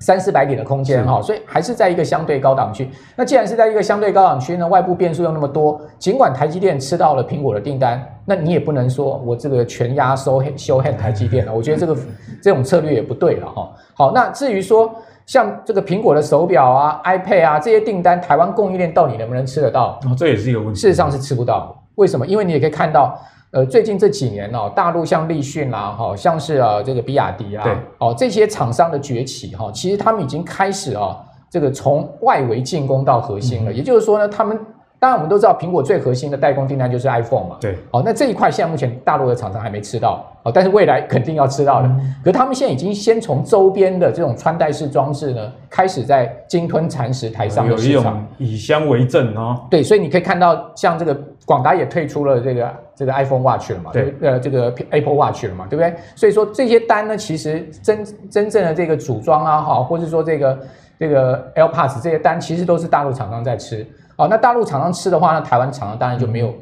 [0.00, 2.88] 三四百点的空间哈，所以还是在一个相对高档区。
[3.16, 11.52] 那既然是在一个相对高档区呢，外部变数又那么多，尽管台积电吃到了苹果的订单，那你也不能说我这个全压收修 hand 台积电了。
[11.52, 11.96] 我觉得这个
[12.40, 13.68] 这种策略也不对了哈。
[13.94, 14.94] 好，那至于说
[15.26, 19.98] 像这个苹果的手表啊、iPad 啊这些订单，台湾供应链到底能不能吃得到？
[20.04, 20.80] 哦，这也是一个问题。
[20.80, 21.76] 事实上是吃不到。
[21.96, 22.24] 为什么？
[22.24, 23.18] 因为你也可以看到。
[23.50, 31.16] 呃，最近这几年哦，大陆像立讯啦，哈，像是啊这个比亚迪啊，对哦这些厂商的崛起哈，其实他们已经开始啊，
[31.48, 33.72] 这个从外围进攻到核心了。
[33.72, 34.58] 嗯、也就是说呢，他们
[34.98, 41.88] 当然我们都知道，苹果最核心的代工订单就是 iPhone 嘛，对，哦那这一块现在目前大陆的厂商还没吃到，哦，但是未来肯定要吃到的。
[41.88, 49.58] 嗯、可是他们现在已经先从周边的这种穿戴式装置呢，开始在鲸吞蚕食台上的市场，有一种以香为政哦。
[49.70, 51.18] 对，所以你可以看到像这个。
[51.48, 53.90] 广达也退出了这个这个 iPhone Watch 了嘛？
[53.90, 55.94] 对，呃，这个 Apple Watch 了嘛，对不对？
[56.14, 60.58] 所以说这些单呢，其实真真正的这个组装啊，哈，或者说这个
[60.98, 63.86] 这个 AirPods 这些单，其实都是大陆厂商在吃。
[64.16, 66.48] 哦，那大陆厂商吃的话，那台湾厂商当然就没有。
[66.48, 66.54] 嗯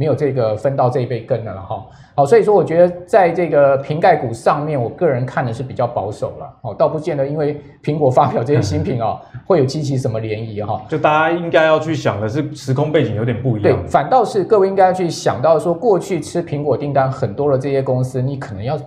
[0.00, 1.84] 没有这个分到这一杯羹的了哈，
[2.16, 10.80] 好，所以说我觉得在这个瓶盖股上面，我个人看的是比较保守了，哦，倒不见得因为苹果发表这些新品哦， 会有激起什么涟漪哈。
[10.88, 13.76] 就大家应该要去想的是时空背景有点不一样。
[13.78, 18.78] 对，反倒是各位应该要去想到说，过去吃苹果订单很多的这些公司，你可能要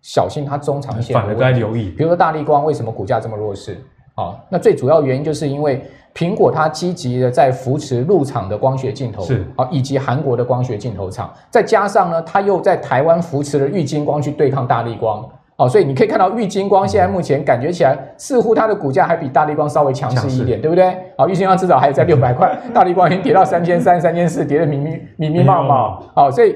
[0.00, 1.12] 小心它中长线。
[1.12, 1.90] 反而该留意。
[1.90, 3.76] 比如说大力光为什么股价这么弱势？
[4.14, 5.84] 啊，那最主要原因就是因为。
[6.14, 9.46] 苹果它积极的在扶持入场的光学镜头，是。
[9.56, 20.94] 啊，以及韩国的光学镜头厂，再加上呢，它又在台湾扶持了玉金光去对抗大力光，哦，所以你可以看到玉金光现在目前感觉起来，似乎它的股价还比大力光稍微强势一点，对不对？
[21.16, 26.54] 好，玉金光至少还有在六百块， 大力光已经跌到三千三、三千四，跌得密密密密麻麻，好，所以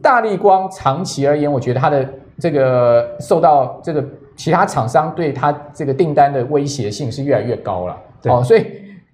[0.00, 4.04] 大力光长期而言，我觉得它的这个受到这个
[4.36, 7.96] 其他厂商对它这个订单的威胁性是越来越高了。
[8.24, 8.66] 哦，所以，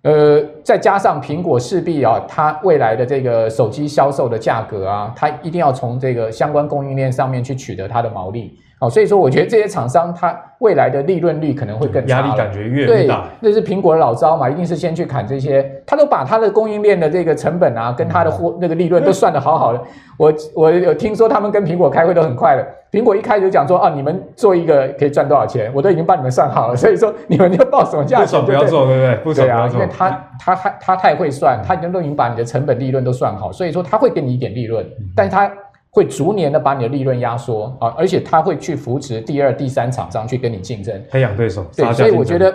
[0.02, 8.58] 呃，再加上苹果势必啊，它未来的这个手机销售的价格啊，它一定要从这个相关供应链上面去取得它的毛利。
[8.84, 13.22] 哦，所以说我觉得这些厂商它未来的利润率可能会更差，压力感觉越大。
[13.22, 19.80] 对，那是苹果的老招嘛，一定是先去砍这些，他都把他的供应链的这个成本啊，跟他的货那个利润都算得好好的。
[20.16, 29.16] 我我有听说他们跟苹果开会都很快的，苹果一开始就讲说啊，你们做一个可以赚多少钱，我都已经帮你们算好了，所以说你们就报什么价钱，不要做，对不对？
[29.16, 34.84] 不对啊，因为他他他他太会算，他已经都已经把你的成本利润都算好，所以说他会给你一点利润，
[35.16, 35.50] 但是他。
[35.94, 41.64] 会逐年的把你的利润压缩啊，而且他会去扶持第二、第三厂商去跟你竞争，培养对手。
[41.76, 42.52] 对，所以我觉得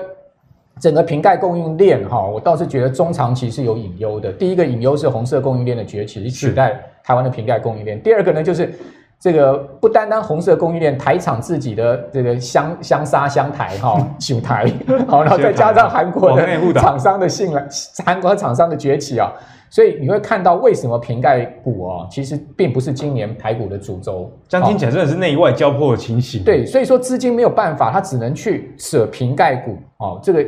[0.78, 4.30] 整个瓶盖供应链哈，我倒是觉得中长期是有隐忧的。
[4.34, 8.02] 第一个隐忧是红色供应链的崛起，去取代台湾的瓶盖供应链。
[8.04, 8.74] 第二个呢，就是
[9.22, 14.66] 这个不单单红色供应链，台厂自己的这个香香砂香台哈， 九台
[15.08, 17.66] 好，然后再加上韩国的厂商的信赖，
[18.06, 19.32] 韩国厂商的崛起啊，
[19.70, 24.32] 所以你会看到为什么瓶盖股哦，其实并不是今年台股的主轴。
[24.48, 26.44] 这样听起来真的是内外交迫的情形。
[26.44, 30.46] 对，所以说资金没有办法，它只能去舍瓶盖股哦，这个。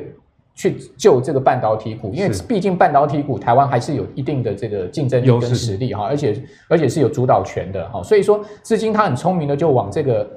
[0.53, 10.29] 去救这个半导体股，因为毕竟半导体股台湾还是有一定的这个竞争力跟实力哈，而且而且是有主导权的哈，所以说资金它很聪明的就往这个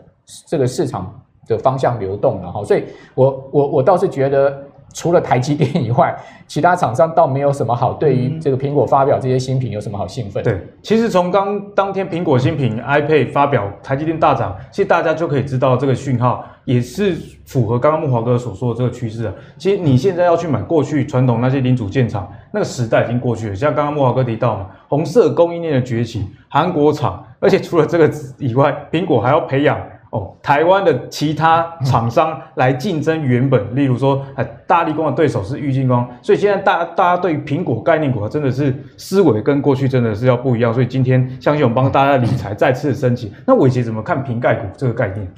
[0.46, 4.56] 这个市场的方向流动了哈，所以我我我倒是觉得。
[4.94, 10.42] 除了台积电以外，其他厂商倒没有什么好对于这个苹果发表这些新品有什么好兴奋。
[10.42, 19.34] 对，其实从刚当天苹果新品 iPad 发表，台积电大涨，其实大家就可以知道这个讯号也是符合刚刚木华哥所说的这个趋势啊。
[19.58, 23.54] 其实你现在要去买过去传统那些零组件厂，那个时代已经过去了。
[23.54, 29.76] 像刚刚木华哥提到嘛，红色供应链的崛起，韩国厂，而且除了这个以外，苹果还要培养。
[30.14, 34.24] 哦，台湾的其他厂商来竞争原本，例如说，
[34.64, 43.32] 大力光的对手是玉晶光，所以现在大家大家对于苹果概念股真的是思维跟过去真的是要不一样，所以今天相信我们帮大家理财再次的升级。
[43.44, 45.28] 那伟杰怎么看瓶盖股这个概念？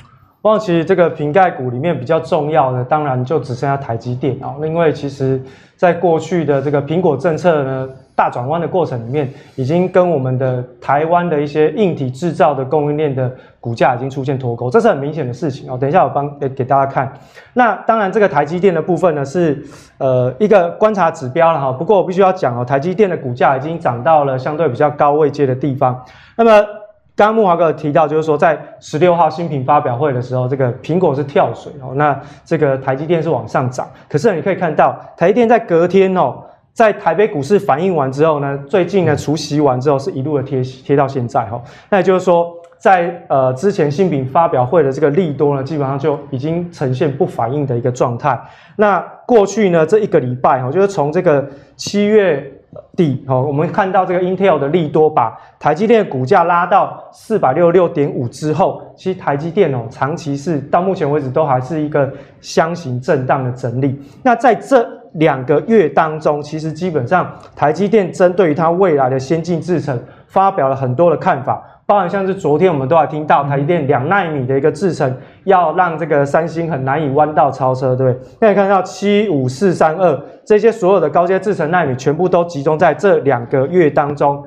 [0.42, 5.42] 忘其实这个瓶盖股里面比较重要的，当然就只剩下台积电啊，因为其实
[5.74, 7.88] 在过去的这个苹果政策呢。
[8.16, 15.76] 大转弯的过程里面，已经跟我们的台湾的一些硬体制造的供应链的股价已经出现脱钩，这是很明显的事情哦。
[15.78, 17.12] 等一下我帮给给大家看。
[17.52, 19.62] 那当然，这个台积电的部分呢是
[19.98, 21.70] 呃一个观察指标了哈。
[21.70, 26.02] 不过我必须要讲哦，台积电的股价已经涨到了相对比较高位阶的地方。
[26.36, 26.50] 那么
[27.14, 33.86] 刚刚木华哥提到，就是说在十六号新品发表会的时候，这个苹果是跳水哦，那这个台积电是往上涨。
[34.08, 36.42] 可是你可以看到，台积电在隔天哦。
[36.76, 41.58] 在台北股市反应完之后呢，最近呢除息完之后是一路的贴贴到现在哈，
[41.88, 48.38] 那也就是说，在呃之前新品发表会的这个利多呢，基本上就已经呈现不反应的一个状态。
[48.76, 52.44] 那过去呢这一个礼拜哈，就是从这个七月
[52.94, 62.12] 底哈，我们看到这个 Intel 的利多把台积电的股价拉到四百六十六点五之后，其实台积电哦长期是到目前为止都还是一个
[62.42, 63.98] 箱型震荡的整理。
[64.22, 64.86] 那在这
[65.18, 78.28] 两个月当中，其实基本上台积电针对于它未来的先进制程发表了很多的看法，包含像是昨天我们都还听到台积电两纳米的一个制程，要让这个三星很难以弯道超车，对不对？
[78.40, 84.44] 那你看到七五四三二这些所有的高阶制程纳米，全部都集中在这两个月当中。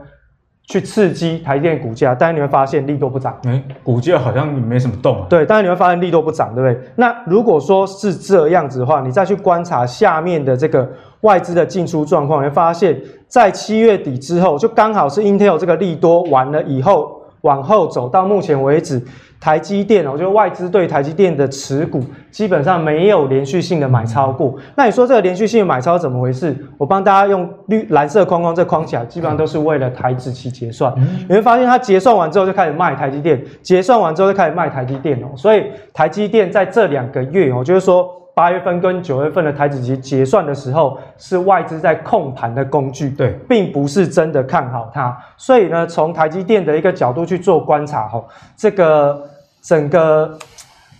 [0.69, 5.25] 去刺激台电股价，但是你会发现利多不涨，哎、欸，股价好像没什么动啊。
[5.27, 6.89] 对，但是你会发现利多不涨，对不对？
[6.95, 10.88] 那如果说是这样子的话，你再去观察下面的这个
[11.21, 12.95] 外资的进出状况，你会发现
[13.27, 19.03] 在七月底之后，就刚好是 Intel 这个利多完了以后，往后走到目前为止。
[19.39, 24.56] 台积电哦，我觉得外资对台积电的持股基本上没有连续性的买超过。
[24.75, 26.56] 那你说这个连续性的买超怎么回事？
[26.78, 30.93] 我帮大家用绿蓝色框框这框起来，基本上都是为了台指期结算。
[31.28, 35.28] 你会发现它结算完之后就开始卖台积电，结算完之后就开始卖台积电哦。
[35.38, 38.15] 所以台积电在这两个月哦，就是说。
[38.39, 45.13] 八月份跟九月份的台子期结算的时候，是外资在控盘的工具，对，并不是真的看好它。
[45.36, 48.23] 所以呢，从台积电的一个角度去做观察，哈，
[48.56, 49.21] 这个
[49.62, 50.38] 整个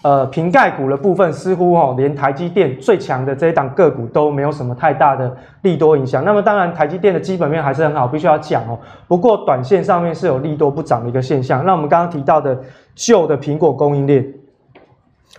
[0.02, 6.26] 呃瓶盖股的部分，似乎哈连台积电最强的这一档个股都没有什么太大的利多影响。
[6.26, 8.78] 那么当然，台积电的基本面还是很好，必须要讲哦。
[9.08, 11.66] 不过短线上面是有利多不涨的一个现象。
[11.66, 12.60] 那我们刚刚提到的
[12.96, 14.28] 旧的苹果供应链，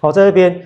[0.01, 0.59] 好，在这边。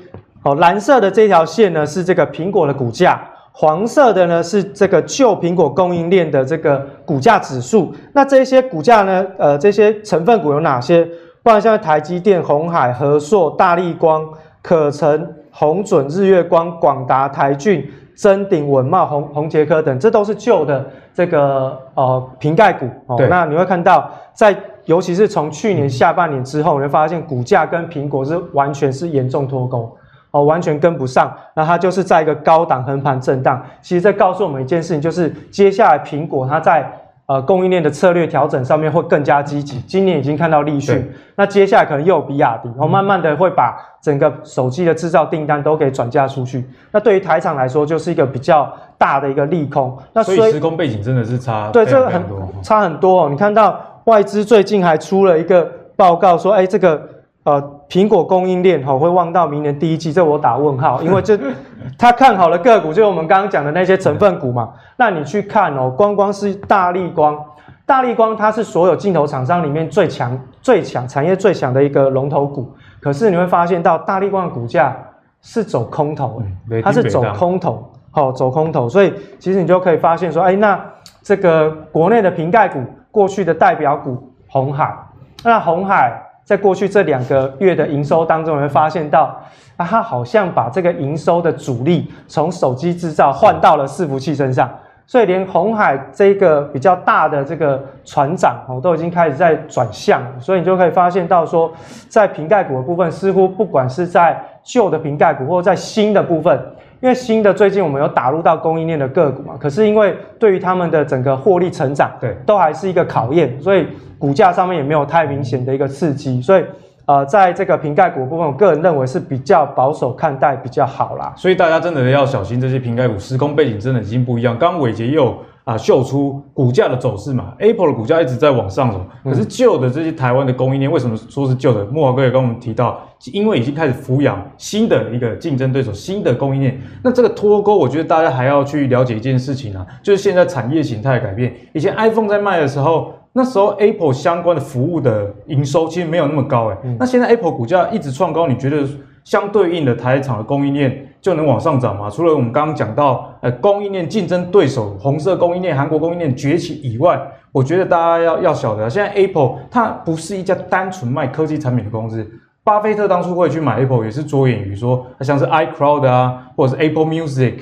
[0.45, 3.19] 好，蓝色的这条线呢是这个苹果的股价，
[3.51, 7.95] 黄色的呢是这个旧苹果供应链的这个股价指数。
[8.13, 11.09] 那这些股价呢，呃，这些成分股有哪些？
[11.43, 14.23] 不然像台积电、红海、和硕、大立光、
[14.61, 22.85] 可成、红准、日月光、广达、台骏、臻鼎、文茂、红红杰科等，这都是旧的这个呃瓶盖股。
[23.07, 24.55] 哦，那你会看到，在
[24.85, 29.91] 尤其是从去年下半年之后，你会发现股价跟苹果是完全是严重脱钩。
[30.35, 33.65] 哦，完全跟不上，那它就是在一个高档横盘震荡。
[33.81, 36.91] 其实这告诉我们一件事情，就是接下来苹果它在
[37.27, 39.79] 呃供应链的策略调整上面会更加积极。
[39.83, 46.69] 今年已经看到立讯，那接下来可能又有比亚迪，然后慢慢的会把整个手机的制造订单都给转嫁出去。
[46.91, 48.69] 那对于台厂来说，就是一个比较
[48.99, 49.97] 大的一个利空。
[50.13, 52.21] 那所以，所以时空背景真的是差对这个很
[52.61, 53.29] 差很多哦。
[53.31, 57.14] 你看到外资最近还出了一个报告说，哎，这个。
[57.45, 61.39] 呃，苹果供应链哈会望到明年第一季，这我打问号，因为这
[61.99, 64.73] 他看好了个股，就是我们刚刚讲的那些成分股嘛。
[64.97, 67.39] 那你去看哦，光光是大立光，
[67.85, 74.97] 大立光它是所有镜头厂商里面最强、最强产业最强的一个龙头股，可是你会发现到大立光的股价
[75.43, 76.43] 是走空头，
[76.83, 80.83] 它是走空头，好走空头，所以其实你就可以发现说，哎，那
[81.23, 82.81] 这个国内的瓶盖股
[83.11, 84.97] 过去的代表股红海，
[85.45, 86.23] 那红海。
[86.45, 89.35] 在过去这两个月的营收当中，你会发现到，
[89.77, 94.71] 啊，它好像把这个营收的主力从手机制造换到了伺服器身上，
[95.07, 101.73] 所以连鸿海这个比较大的这个船长哦，都已经开始在转向，所以你就可以发现到说，
[102.09, 106.61] 在瓶盖股的部分，似乎不管是在旧的瓶盖股，或在新的部分。
[107.05, 113.87] 因为新的最近我们有打入到供应链的个股嘛，可是因为对于他们的整个获利成长，对，都还是一个考验，所以
[114.19, 116.65] 股价上面也没有太明显的一个刺激，所以
[117.05, 121.31] 呃，在这个瓶盖股部分，我个人认为是比较保守看待比较好啦。
[121.37, 124.59] 所以大家真的要小心这些瓶盖股，时空背景真的已经不一样。
[124.59, 125.37] 刚刚伟杰又。
[125.65, 131.87] 啊，秀出股价的走势嘛，Apple 的股价一直在往上走，可是旧的这些台湾的供应链为什么说是旧的？
[131.87, 133.01] 莫华哥也跟我们提到，
[133.33, 136.79] 因为已经开始抚养新的一个竞争对手，新的供应链。
[137.03, 141.55] 那这个脱钩，我觉得大家还要去了解一件事情啊，就是现在产业形态的改变。
[141.73, 148.87] 以前 iPhone 在卖的时候，那时候 Apple 相关的服务的营收其实没有那么高诶，那现在 Apple 股价一直创高，你觉得
[149.25, 151.09] 相对应的台厂的供应链？
[151.25, 152.11] 就能往上涨嘛？
[152.11, 157.19] 除了我们刚刚讲到，呃，供应链竞争对手，红色供应链、韩国供应链崛起以外，
[157.51, 162.31] 我觉得大家要要晓得，现在 Apple 它不是一家单纯卖科技产品的公司。
[162.63, 167.55] 巴菲特当初会去买 Apple，也是着眼于说，像是 iCloud 啊，或者是 Apple Music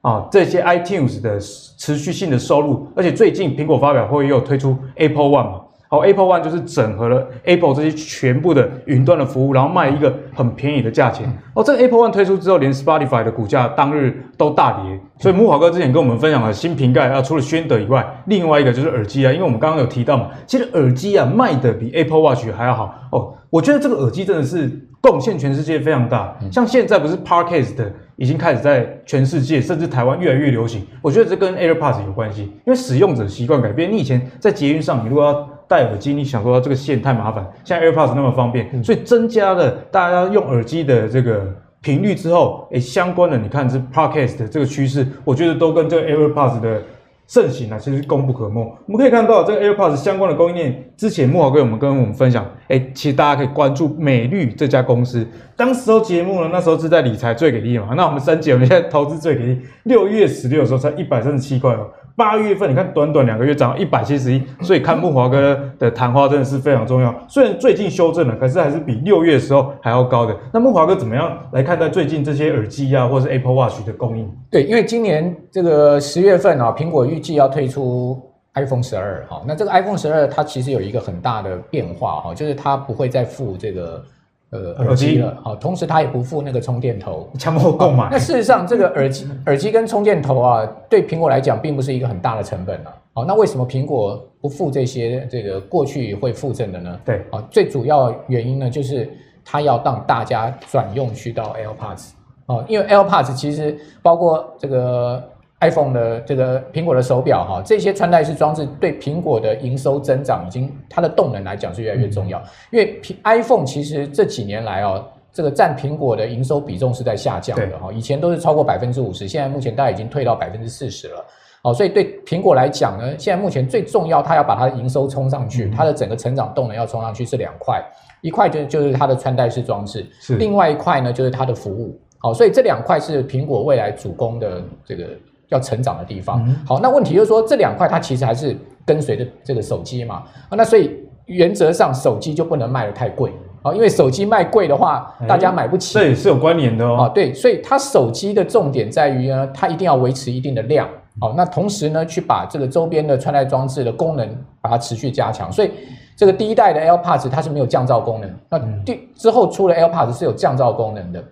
[0.00, 5.59] 啊这些 iTunes 的持续性的收入，而且最近苹果发表会又推出 Apple One 嘛。
[5.92, 11.26] 好，Apple One 就是整合了 Apple 这些全部的云端的服务，然后卖一个很便宜的价钱。
[11.52, 15.00] 哦，这个 Apple One 推出之后，连 Spotify 的股价当日都大跌。
[15.18, 19.32] 所以木华哥之前跟我们分享了新瓶盖啊，除了宣德以外，另外一个就是耳机啊。
[19.32, 23.34] 因为我们刚刚有提到嘛，其实耳机啊卖的比 Apple Watch 还要好哦。
[23.50, 26.36] 我觉得这个耳机真的是贡献全世界非常大。
[26.52, 30.86] 像现在不是 par case 的已经开始在全世界甚至台湾越来越流行。
[31.02, 33.90] 我觉得这跟 AirPods 有关系，因为使用者习惯改变。
[33.90, 41.46] 你以前在捷运上，你如果要戴耳机，你想说这个线太麻烦，现在 AirPods 那么方便，所以增加了大家用耳机的这个
[41.80, 46.82] 频率之后，诶，相关的你看这 Podcast 的这个趋势，我觉得都跟这个 AirPods 的
[47.28, 48.60] 盛行啊，其实功不可没。
[48.86, 55.24] 我们可以看到这个 AirPods 相关的供应链，之前木豪哥我们跟我们分享，诶，其实大家可以关注美绿这家公司。
[55.56, 61.86] 当时候节目呢，那时候是在理财最给力嘛，那我们升级，我们现在投资最给力，六月十六的时候才一百三十七块哦。
[62.20, 67.14] 八月份，你看短短两个月涨一百七十一，所以看木华哥的谈话真的是非常重要。
[67.26, 70.36] 虽然最近修正了，可是还是比六月的时候还要高的。
[70.52, 74.30] 那木华哥怎么样来看待最近这些耳机啊，或是 Apple Watch 的供应？
[74.50, 78.20] 对，因为今年这个十月份啊，苹果预计要推出
[78.52, 84.04] iPhone 十二，哈，那这个 iPhone 十二它其实有一个很大的变化哈，就是它不会再附这个。
[84.50, 88.08] 呃，耳机了，好，同时它也不附那个充电头，强迫购买。
[88.10, 92.92] 那事实上，这个耳机、耳机跟充电头啊，对苹果来讲，并不是一个很大的成本啊。
[93.12, 97.00] 好，那为什么苹果不附这些这个过去会附赠的呢？
[97.04, 99.08] 对，啊，最主要原因呢，就是
[99.44, 102.10] 它要让大家转用去到 AirPods
[102.46, 105.22] 哦，因为 AirPods 其实包括这个。
[105.60, 112.38] iPhone 的这个苹果的手表哈，这些穿戴式装置对苹果的营收增长已经它的动能来讲是越来越重要。
[112.38, 117.92] 嗯、因为 iPhone 其实这几年来哦，这个占苹果的营收比重是在下降的哈。
[117.92, 121.24] 以前都是超过百分之五十，现在目前大概已经退到百分之四十了。
[121.62, 127.84] 哦，所以对苹果来讲呢，现在目前最重要，它要把它的营收冲上去，它的整个成长动能要冲上去是两块，
[128.22, 130.06] 一块就就是它的穿戴式装置，
[130.38, 132.00] 另外一块呢就是它的服务。
[132.16, 135.04] 好，所以这两块是苹果未来主攻的这个。
[135.50, 140.90] 要成长的地方，好，那问题就是说，这两块它其实还是跟随着这个手机嘛，那所以
[141.26, 143.32] 原则上手机就不能卖的太贵。
[143.62, 147.02] 啊，因为手机卖贵的话，大家买不起，这也是有关联的哦。
[147.02, 150.88] 啊对，所以它手机的重点在于呢，它一定要维持一定的量，
[151.20, 154.26] 好，那同时呢，去把这个周边的穿戴装置的功能
[154.62, 155.70] 把它持续加强，所以
[156.16, 161.22] 这个第一代的 AirPods 它是没有降噪功能，那第之后出了 AirPods 是有降噪功能的。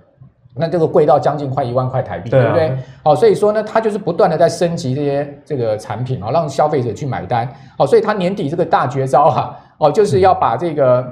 [0.59, 2.85] 那这个贵到将近快一万块台币，对，啊、对不对？
[3.03, 7.49] 好，所以说呢，它就是不断的在升级这些这个产品啊，让消费者去买单。
[7.77, 11.07] 好，所以它年底这个大绝招啊，哦，就是要把这个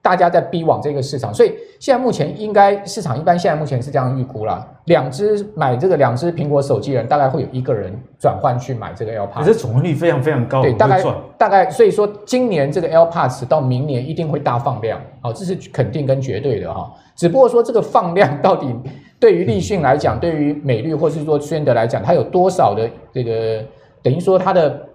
[0.00, 11.04] 大家在逼往这个市场，所以现在目前应该市场一般现在目前是这样预估啦，两只买这个两只苹果手机人大概会有一个人转换去买这个 AirPods，这转换率非常非常高，对，大概
[11.38, 18.66] 大概所以说今年这个 AirPods 到明年一定会大放量，好，这是肯定跟绝对的哈，只不过说这个放量到底
[19.18, 23.64] 对于立讯来讲，对于美律或是说宣德来讲，它有多少的这个
[24.02, 24.88] 等于说它的。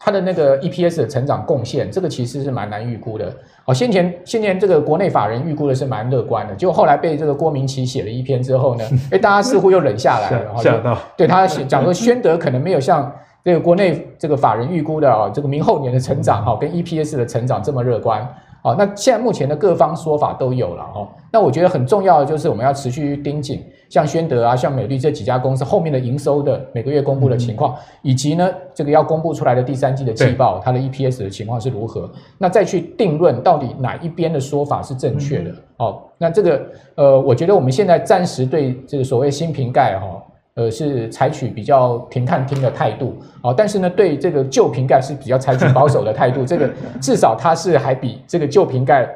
[0.00, 3.34] 它的那个 EPS 的成长贡献，这个其实是蛮难预估的。
[3.64, 10.56] 好，先前先前这个国内法人预估的是蛮乐观的，结果后来被这个郭明奇写了一篇之后呢， 哎，大家似乎又冷下来了。
[10.58, 10.96] 吓到。
[11.16, 13.12] 对他写讲说，宣德可能没有像
[13.44, 18.24] 这个国内这个法人预估的啊，这个明后年的成长哈，跟 EPS 的成长这么乐观。
[18.68, 21.08] 好，那现在目前的各方说法都有了哦。
[21.32, 35.50] 那我觉得很重要的就是我们要持续盯紧，像宣德啊、像美律这几家公司后面的营收的每个月公布的情况，以及呢这个要公布出来的第三季的季报，它的 EPS 的情况是如何，那再去定论到底哪一边的说法是正确的。
[35.78, 36.60] 哦，那这个
[36.94, 40.22] 呃，我觉得我们现在暂时对这个所谓新瓶盖哈。
[40.58, 46.44] 呃，是采取比较停看听的态度啊，但是呢，对这个旧瓶盖是比较采取保守的态度。
[46.44, 46.68] 这个
[47.00, 49.08] 至少它是还比这个旧瓶盖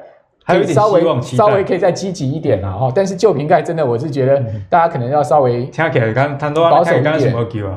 [0.45, 2.93] 还有稍微稍微可以再积极一点啊哈。
[2.95, 4.40] 但是旧瓶盖真的，我是觉得
[4.70, 6.38] 大家可能要稍微听起来刚
[6.70, 7.34] 保守一点。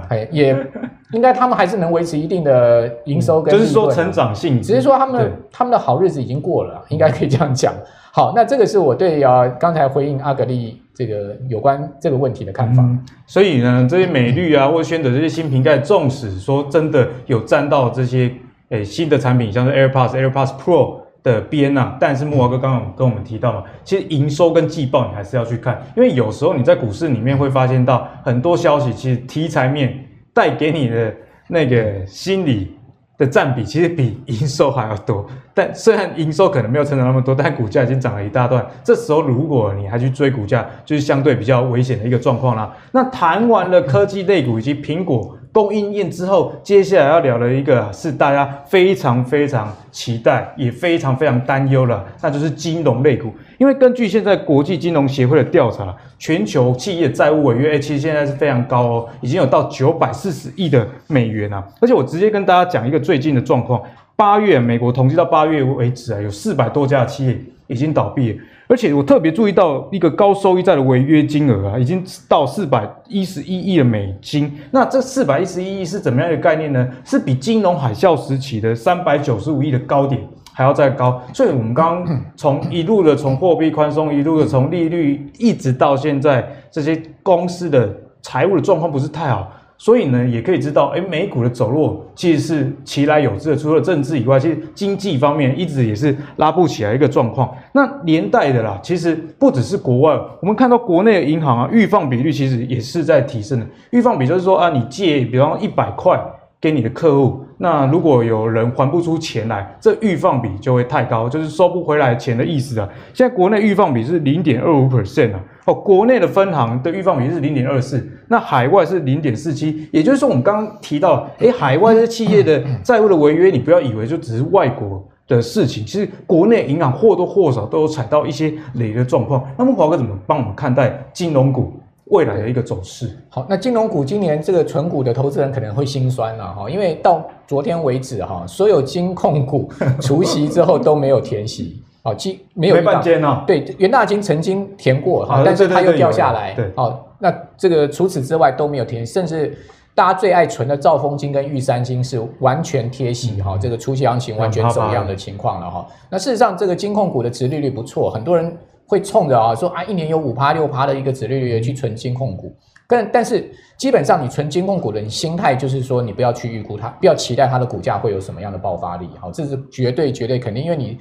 [0.10, 0.56] 哎，也
[1.14, 7.74] 应该他们还是能维持一定的营收跟就是说成长性，只是说他们他们的好日子已经过了，应该可以这样讲。
[8.16, 10.82] 好，那这个是我对啊刚才回应阿格力。
[10.94, 12.82] 这个有关这个问题的看法，
[13.28, 18.32] 所以呢，这些美律啊，或者宣德这些新瓶盖，纵使说真的有沾到这些
[18.70, 29.94] 诶新的产品，像是 AirPods、AirPods Pro 的边啊，但是木华哥刚刚跟我们提到嘛，其实营收跟季报你还是要去看，因为有时候你在股市里面会发现到很多消息，其实题材面
[30.34, 31.14] 带给你的
[31.50, 32.78] 那个心理。
[33.18, 38.66] 的占比其实比 营收还要多，但虽然营收可能没有成长那么多，但股价已经涨了一大段。
[38.84, 42.74] 这时候如果你还去追股价，就是相对比较危险的一个状况啦。
[42.92, 45.38] 那谈完了科技类股以及苹果。
[45.56, 53.34] 供应链之后，接下来要聊的一个是大家非常非常期待，也非常非常担忧了，那就是金融类股。
[53.58, 61.66] 因为根据现在国际金融协会的调查，全球企业债务违约，其实现在是非常高哦，已经有到九百四十亿的美元啊。
[61.80, 63.82] 而且我直接跟大家讲一个最近的状况，
[64.18, 68.38] 八月美国统计到八月为止啊，有四百多家企业已经倒闭。
[68.68, 74.52] 而且我特别注意到一个高收益债的违约金额啊，已经到四百一十一亿的美金。
[74.72, 76.88] 那这四百一十一亿是怎么样一个概念呢？
[77.04, 81.22] 是比金融海啸时期的三百九十五亿的高点还要再高。
[81.34, 89.52] 所以，我们刚刚从一路的从货币宽松，一路的从利率，一直到现在，这些公司的财务的状况不是太好。
[89.78, 93.58] 所以呢，也可以知道，诶，美股的走弱其实是其来有之的。
[93.58, 97.54] 除了政治以外，其实经济方面一直也是拉不起来一个状况。
[97.74, 103.68] 那连带的啦，其实不只是国外，我们看到国内的银行啊，预放比率其实也是在提升的。
[103.92, 106.18] 预放比就是说啊，你借，比方一百块
[106.66, 112.90] 给你的客户，那如果有人还不出钱来，这预放比就会太高，就是收不回来钱的意思啊。
[113.14, 115.40] 现在国内预放比是零点二五 percent 啊。
[115.66, 129.44] 哦，国内的分行的预放比是零点二四，那海外是零点四七，也就是说，我们刚刚提到，诶，海外的企业的债务的违约，你不要以为就只是外国的事情，其实国内银行或多或少都有踩到一些雷的状况。
[129.56, 131.74] 那么华哥怎么帮我们看待金融股
[132.06, 133.10] 未来的一个走势？
[133.30, 139.70] 好，那金融股今年这个存股的投资人可能会心酸了哈，因为到昨天为止哈，所有金控股
[140.02, 141.82] 除息之后都没有填息。
[142.04, 143.44] 好，基没有半间哦。
[143.48, 146.54] 对，元大金曾经填过哈，但是它又掉下来。
[146.54, 149.58] 对，好，那这个除此之外都没有填，甚至
[149.96, 155.88] 大家最爱存的兆丰金跟玉山金是完全贴息哈，这个除息行情完全走样的情况了哈。
[156.12, 158.56] 那事实上，这个金控股的殖利率不错，很多人
[158.88, 162.56] 会冲着啊说啊，一年有五趴六趴的一个殖利率去存金控股。
[162.88, 169.10] 但但是基本上你存金控股的，你心态就是说你不要去预估它，不要期待它的股价会有什么样的爆发力。
[169.20, 170.98] 好，这是绝对绝对肯定，因为你。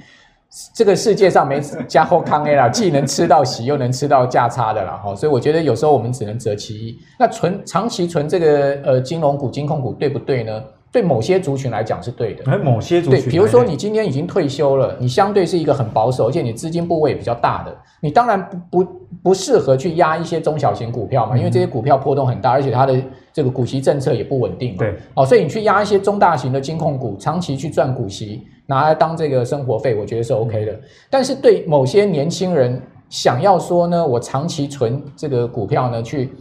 [0.73, 6.97] 这个世界上没加后康 A 啦，既能吃到喜，又能吃到价差的啦，哈，所以我觉得有时候我们只能择其一。
[7.19, 10.63] 那存长期存这个呃金融股、金控股对不对呢？
[10.95, 12.57] 对某些族群来讲是对的。
[12.59, 18.41] 某些族群，对，比如说你今天已经退休了，你相对是一个很保守，而且你资金部位比较大的，你当然
[18.71, 18.91] 不不
[19.21, 22.95] 不适合去压一些中小型股票嘛，因为这些股票波动很大，而且它的
[23.33, 24.77] 这个股息政策也不稳定嘛。
[24.77, 28.47] 对，哦，所以你去压一些中大型的金控股，长期去赚股息。
[28.67, 30.79] 拿来当这个生活费，我觉得是 OK 的。
[31.09, 36.31] 但是对某些年轻人想要说呢，我长期存这个股票呢，去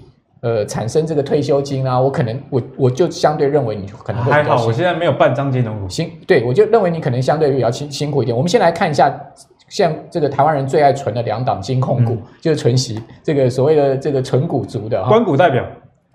[0.44, 4.66] 呃产生这个退休金啊，我可能我我就相对认为你可能会还好。
[4.66, 8.36] 我现在没有办张金融股，行，对，我就认为你可能相对比较辛辛苦一点。
[8.36, 9.10] 我们先来看一下
[9.70, 15.64] 像这个台湾人最爱存的两档金控股，嗯、就是存息，这个所谓的这个存股族的官股代表，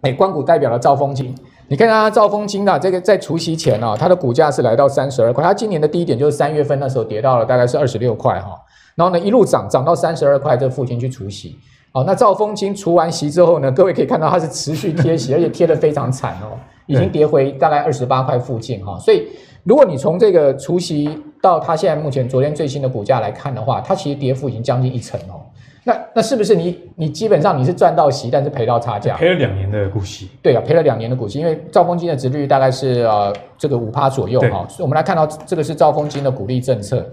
[0.03, 1.35] 哎，官股代表了兆丰金。
[1.67, 8.55] 你看它兆丰金啊，这个在除夕前啊，它的股价是来到三十二块，它今年的低点就是三月份那时候跌到了大概是二十六块哈，
[8.95, 11.57] 然后呢一路涨涨到三十二块，这附近去除息。
[11.99, 19.27] 好，那兆丰金除完息之后呢，各位可以看到它是持续贴息， 而且贴的非常惨哦，已经跌回大概二十八块附近哈，所以。
[19.65, 25.43] 如果你从这个除息到它现在目前昨天最新的股价来看的话，它其实跌幅已经将近一成哦。
[25.83, 29.17] 那那是不是你你基本上你是赚到息，但是赔到差价？
[29.17, 30.29] 赔了两年的股息。
[30.41, 34.65] 对啊，赔了两年的股息，因为兆丰金的殖率大概是呃这个五趴左右哈。
[34.69, 37.05] 所以我们来看到这个是兆丰金的股利政策。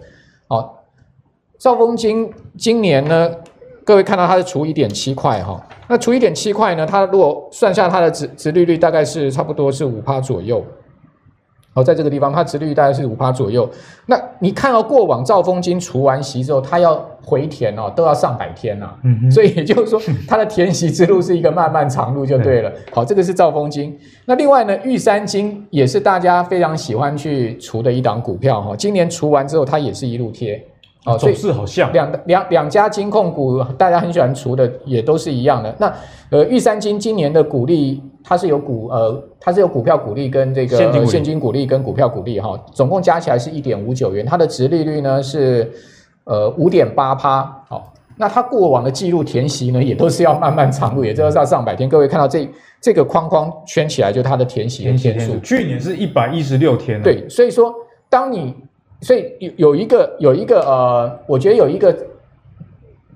[0.47, 0.84] 好，
[1.59, 3.28] 兆丰金今年呢，
[3.87, 5.64] 各位看到它是除一点七块哈。
[5.87, 10.62] 那除一点七块呢，它如果算下它的值值利率大概是差不多是五趴左右。
[11.72, 13.70] 好，在这个地方，它殖利率大概是五趴左右。
[14.07, 18.99] 那你看到过往兆丰金除完息之后，它要回填哦，都要上百天呐、啊。
[19.05, 22.72] 嗯哼，所以也就是说，它的填息之路是一个漫漫长路，就对了。
[22.93, 23.97] 好，这个是兆丰金。
[24.24, 28.74] 那另外呢，玉山金也是大家非常喜欢去除的一档股票哈。
[28.74, 30.61] 今年除完之后，它也是一路贴。
[31.07, 35.73] 哦，走势好像两两两家金控股，大家很喜欢除的，也都是一样的。
[35.79, 35.95] 那
[36.31, 40.77] 呃，玉山金今年的股利，它是有股呃，它是有股票股利跟这个
[41.07, 44.27] 现金股利跟股票股利哈，总共加起来是一点五九元。
[44.27, 45.71] 它的值利率呢是
[46.25, 47.45] 呃五点八趴。
[47.69, 51.89] 好，那它过往的记录填息呢，也都是要慢慢长路，也就是要上百天。
[51.89, 52.51] 各位看到这
[52.81, 55.39] 这个框框圈起来，就是它的填息的天数。
[55.39, 57.01] 去年是一百一十六天。
[57.01, 57.73] 对，所以说
[58.11, 58.53] 当你。
[59.01, 61.97] 所以有有一个有一个呃，我觉得有一个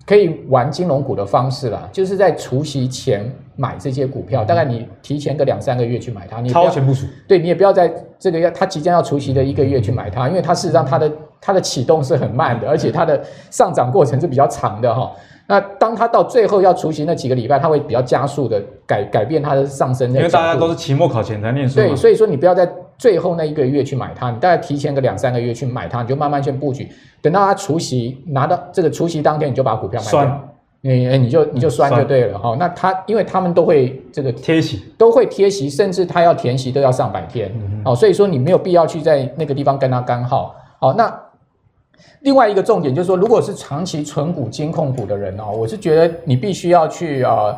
[0.07, 3.25] 可以玩金融股的方式啦，就是在除夕前
[3.57, 15.11] 买这些股票，大概你提前个两三个月去买它，你超前部署，对，你也不要在这个要它即将要除夕的一个月去买它，因为它事实上它的它的启动是很慢的，而且它的上涨过程是比较长的哈。
[15.47, 20.09] 那当它到最后要除夕那几个礼拜，它会比较加速的改改变它的上升。
[20.13, 21.77] 因为大家都是期末考前才念书。
[21.77, 22.71] 对，所以说你不要在
[23.01, 26.87] 最后那一个月去买它，你大概提前个两三个月去买它，你就慢慢先布局。
[27.23, 30.51] 等到它除夕拿到这个除夕当天，你就把股票卖掉。
[30.83, 32.55] 你你就你就算就对了哈。
[32.61, 37.51] 那它因为他们都会这个贴息，都会贴息，甚至它要填息都要上百天。
[37.55, 37.91] 嗯哼。
[37.91, 40.55] 哦，所以说你没有必要去在那个地方跟它干耗。
[40.79, 41.11] 好，那。
[42.21, 47.55] 另外一个重点就是说，如果是长期存股金控股的人哦，我是觉得你必须要去呃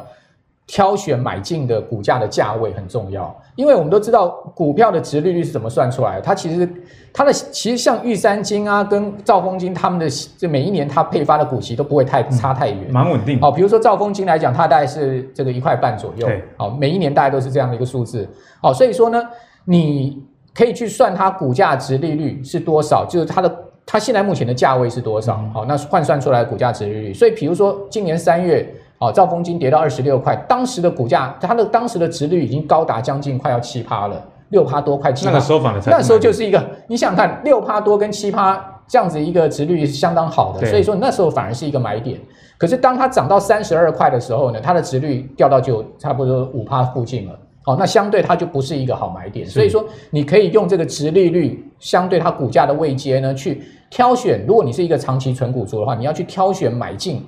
[0.67, 6.69] 挑选买进的股价的价位很重要，因为我们都知道股票的值利率是怎么算出来的，它其实
[7.13, 10.09] 它的其实像玉山金啊跟兆丰金他们的
[10.39, 13.41] 这每一年它配发的股息都不会太差太远，嗯、蛮稳定。
[13.41, 18.29] 好，比如说兆丰金来讲，它大概是这个一块半左右，好对，每一年大概都是这样的一个数字。
[18.61, 19.23] 好，所以说呢，
[19.65, 20.23] 你
[20.55, 23.53] 可以去算它股价值利率是多少，就是它的。
[23.85, 25.45] 它现在目前的价位是多少？
[25.53, 27.13] 好，那换算出来的股价值利率。
[27.13, 28.65] 所以，比如说今年三月，
[29.03, 35.33] 啊，兆丰金跌到二十六块，当时的股价，它的当时的值率已经高达将近快要七趴了，六趴多，快七趴。
[35.33, 42.21] 那个时候反而那时候就是一个，你想看六趴多跟七趴这样子一个值率是相当好的，所以说那时候反而是一个买点。
[42.57, 47.37] 可是当它涨到三十二块的时候呢，它的值率掉到就差不多五趴附近了。
[47.65, 54.45] 哦，那相对它就不是一个好买点，所以说你可以用这个值利率相对它股价的位阶呢，去挑选。
[54.47, 57.25] 如果你是一个长期存股族的话，你要去挑选买进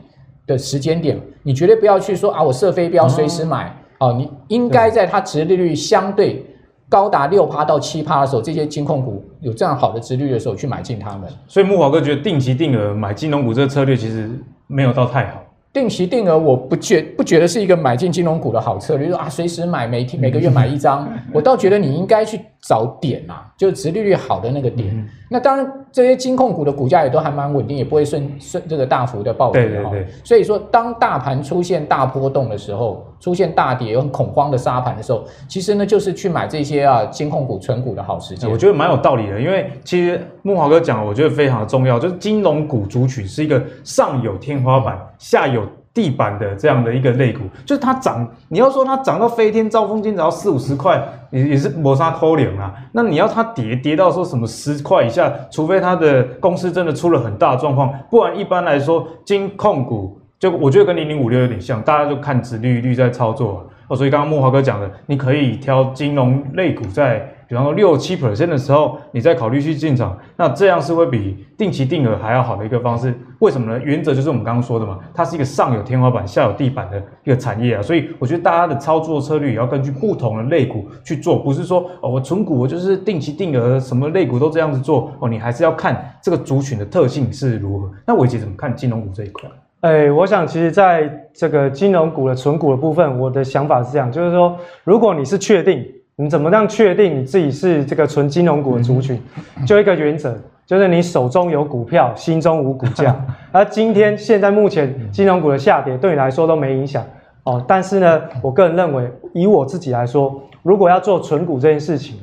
[0.46, 3.74] 的时间点，你绝对不要去说啊，我设飞镖随时买。
[3.98, 6.44] 哦，你应该在它殖利率相对
[6.88, 11.30] 高达六趴到七趴的时候，这些金控股有这样好的殖利率的时候去买进它们。
[11.46, 14.28] 所以木华哥觉得定期定额买金融股这个策略其实
[14.66, 15.43] 没有到太好。
[15.74, 24.88] 定期定额，我不觉不觉得是一个买进金融股的好策略，就是、说啊，随时买，每天每个月买一张， 我倒觉得你应该去找点啊，就是殖利率好的那个点。
[24.96, 29.64] 嗯、那当然，这些金控股的股价也都还蛮稳定，也不会顺顺这个大幅的暴跌。
[29.64, 30.06] 对对对。
[30.22, 38.46] 所以说，当大盘出现大波动的时候，出现大跌、有很恐慌的杀盘的时候，其实呢，就是去买这些啊金控股存股的好时机。
[38.46, 45.66] 我觉得蛮有道理的，因为其实木华哥讲，我觉得非常的重要，就是金融股族群是一个上有天花板，下有。
[45.94, 51.00] 地板的这样的一个类股，就是它涨，你要说它涨到飞天，招风金只要四五十块，
[51.30, 52.74] 也也是磨砂偷脸啊。
[52.90, 63.64] 那你要它跌跌到说什么十块以下，除非它的公司真的出了很大的状况，不然一般来说，金控股就我觉得跟零零五六有点像，大家就看殖利率在操作。
[63.86, 67.33] 哦，所以刚刚慕驊哥讲的，你可以挑金融类股在。
[67.54, 73.14] 比方说六七 percent 的时候，你再考虑去进场，那这样是会比定期定额还要好的一个方式。
[73.38, 73.80] 为什么呢？
[73.84, 77.80] 原则就是我们刚刚说的嘛，它是一个上有天花板、下有地板的一个产业啊。
[77.80, 85.28] 所以我觉得大家的操作策略也要根据不同的类股去做，不是说哦，我存股我就是定期定额，什么类股都这样子做哦。
[85.28, 87.88] 你还是要看这个族群的特性是如何。
[88.04, 89.48] 那伟捷怎么看金融股这一块？
[89.82, 95.86] 哎，我想其实在这个金融股的存股的部分，我的想法是这样，就是说，如果你是确定。
[96.16, 99.20] 你怎么样确定你自己是这个纯金融股的族群？
[99.66, 100.32] 就一个原则，
[100.64, 103.16] 就是你手中有股票，心中无股价。
[103.50, 107.04] 而今天现在目前金融股的下跌对你来说都没影响
[107.42, 107.60] 哦。
[107.66, 112.16] 但是呢，我个人认为，以我自己来说，如果要做存股这件事情，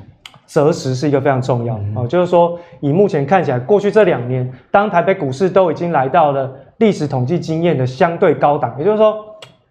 [0.45, 2.07] 择时是一个非常重要的哦。
[2.07, 9.17] 就是说，以目前看起来，过去这两年，当台北股市都已经来到了历史统计经验的相对高档，也就是说，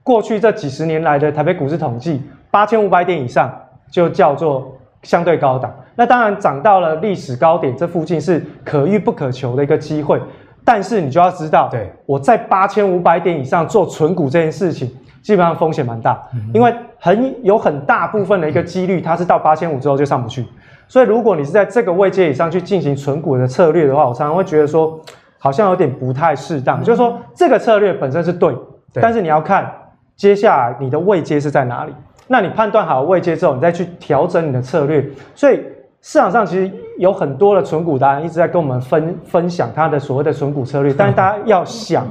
[0.03, 3.51] 过去这几十年来的台北股市统计八千五百点以上。
[3.91, 10.21] 就叫做相对高档，那当然涨到了历史高点，这附近是可遇不可求的一个机会。
[10.63, 14.89] 但是你就要知道，对，我在八千五百点以上做存股这件事情，
[15.23, 16.23] 基本上风险蛮大，
[16.53, 20.47] 因为很有很大部分的一个几率，它是到八千五之后就上不去。
[20.87, 25.01] 所以如果你是在这个位阶以上去进行存股的策略的话，我常常会觉得说，
[25.39, 26.83] 好像有点不太适当。
[26.85, 28.55] 就是说这个策略本身是对，
[28.95, 29.73] 但是你要看
[30.15, 31.93] 接下来你的位阶是在哪里。
[32.33, 35.05] 那你判断好位阶之后，你再去调整你的策略。
[35.35, 35.61] 所以
[36.01, 42.07] 市场上其实有很多的存股达人一直在跟我们分分享他的所谓的存股策略，但是大家要想，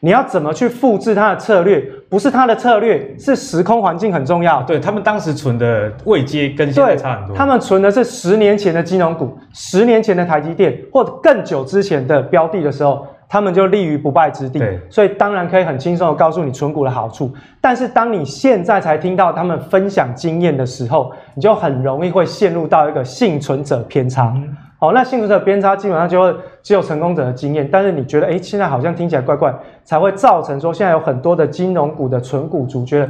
[0.00, 1.84] 你要怎么去复制他的策略？
[2.08, 4.62] 不是他的策略，是时空环境很重要。
[4.62, 7.36] 对，他们当时存的位阶跟现在差很多。
[7.36, 13.06] 他们存的是十年前的金融股，十年前的台积电，或者更久之前的标的的时候。
[13.28, 14.58] 他们就立于不败之地，
[14.88, 17.30] 所以当然可以很轻松的告诉你存股的好处。
[17.60, 24.32] 但是当你现在才听到他们分享经验的时候，你就很容易会陷入到一个幸存者偏差。
[24.78, 29.54] 好，那幸存者偏差基本上就会只有成功者的经验，但是你觉得，诶，现在好像听起来怪怪，
[29.84, 33.08] 才会造成说现在有很多的金融股的存股族觉得。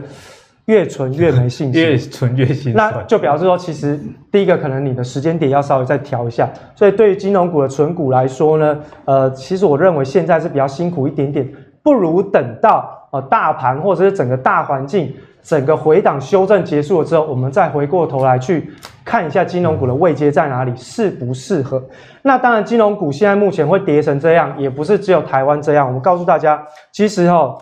[0.69, 2.75] 越存越没信心，越存越心。
[2.75, 3.99] 那就表示说，其实
[4.31, 6.47] 第一个可能你的时间点要稍微再调一下。
[6.75, 11.51] 所以对于金融股的存股来说呢，呃，其实我认为现在是比较辛苦一点点，
[11.83, 15.11] 不如等到呃大盘或者是整个大环境
[15.43, 18.71] 整个回档修正结束了之后，我们再回过头来去
[19.07, 21.83] 看一下金融股的位阶在哪里，适不适合。
[22.21, 25.87] 那当然，金融股现在目前会跌成这样，也不是只有台湾这样。
[25.87, 26.63] 我们告诉大家，
[26.93, 27.57] 其实哈，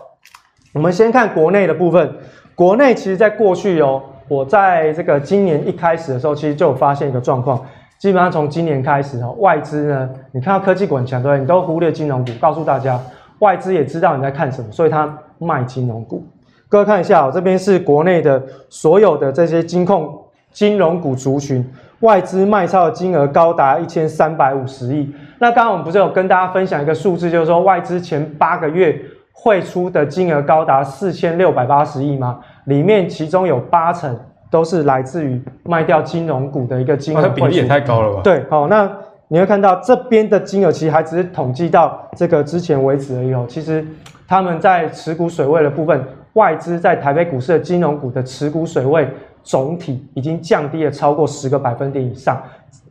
[0.73, 2.13] 我们先看国内的部分。
[2.57, 7.63] 国内其实，在过去哦，我在这个今年一开始的时候，其实就有发现一个状况。
[7.99, 11.37] 基本上从今年开始哦，外资呢，你看到科技股很强，对？
[11.37, 12.31] 你都忽略金融股。
[12.41, 12.99] 告诉大家，
[13.37, 16.25] 外资也知道你在看什么，所以他卖金融股。
[16.67, 20.19] 各位看一下哦，这边是国内的所有的这些金控
[20.51, 21.63] 金融股族群，
[21.99, 25.13] 外资卖超的金额高达一千三百五十亿。
[25.37, 28.99] 那刚刚我们不是有跟大家分享一个数字，就是说外资前八个月。
[29.39, 32.39] 汇出的金额高达四千六百八十亿吗？
[32.65, 34.19] 里面其中有八成
[34.49, 38.21] 都是来自于卖掉金融股的一个金额，这比例也太高了吧？
[38.23, 38.91] 对，好，那
[39.27, 43.45] 你会看到这边的金额其实还只是统计到这个之前为止而已哦。
[43.47, 43.85] 其实
[44.27, 49.07] 他们在持股水位的部分，外资在台北股市的金融股的持股水位
[49.43, 52.41] 总体已经降低了超过十个百分点以上，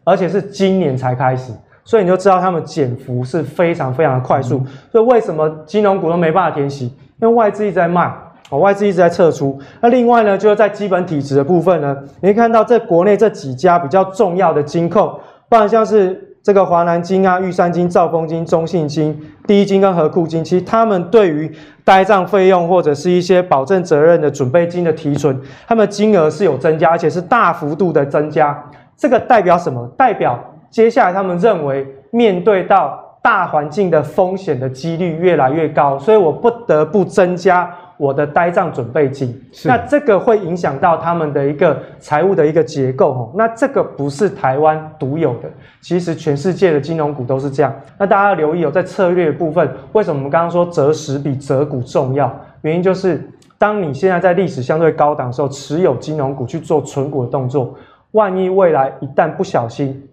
[0.04, 1.52] 而且是今年才开始。
[1.86, 4.60] 所以你就知道他们减幅是非常非常的快速。
[4.90, 6.86] 所以为什么金融股都没办法填息？
[7.22, 8.12] 因为外资一直在卖，
[8.50, 9.58] 哦，外资一直在撤出。
[9.80, 15.18] 那另外呢，就是在基本体质的部分呢，你会看到在国内这几家比较重要的金控，
[15.48, 21.50] 不然像是这个华南金啊、玉山金、兆丰金、中信金、第一金跟和库金，其实他们对于
[21.84, 28.62] 呆账费用或者是一些保证责任的准备金的提存，他们金额是有增加，而且是大幅度的增加。
[28.96, 29.88] 这个代表什么？
[29.96, 30.38] 代表
[30.70, 39.34] 接下来，他们认为面对到大环境的风险的几率越来越高，所以我不得不增加我的呆账准备金。
[39.64, 43.32] 那这个会影响到他们的一个财务的一个结构哦。
[43.34, 45.48] 那这个不是台湾独有的，
[45.80, 47.74] 其实全世界的金融股都是这样。
[47.98, 52.32] 那大家要留意哦，在策略的部分，为什么我们刚刚说择时比择股重要？
[52.60, 57.74] 原因就是当你现在在历史相对高档的时候，持有金融股去做存股的动作，
[58.12, 60.05] 万一未来一旦不小心，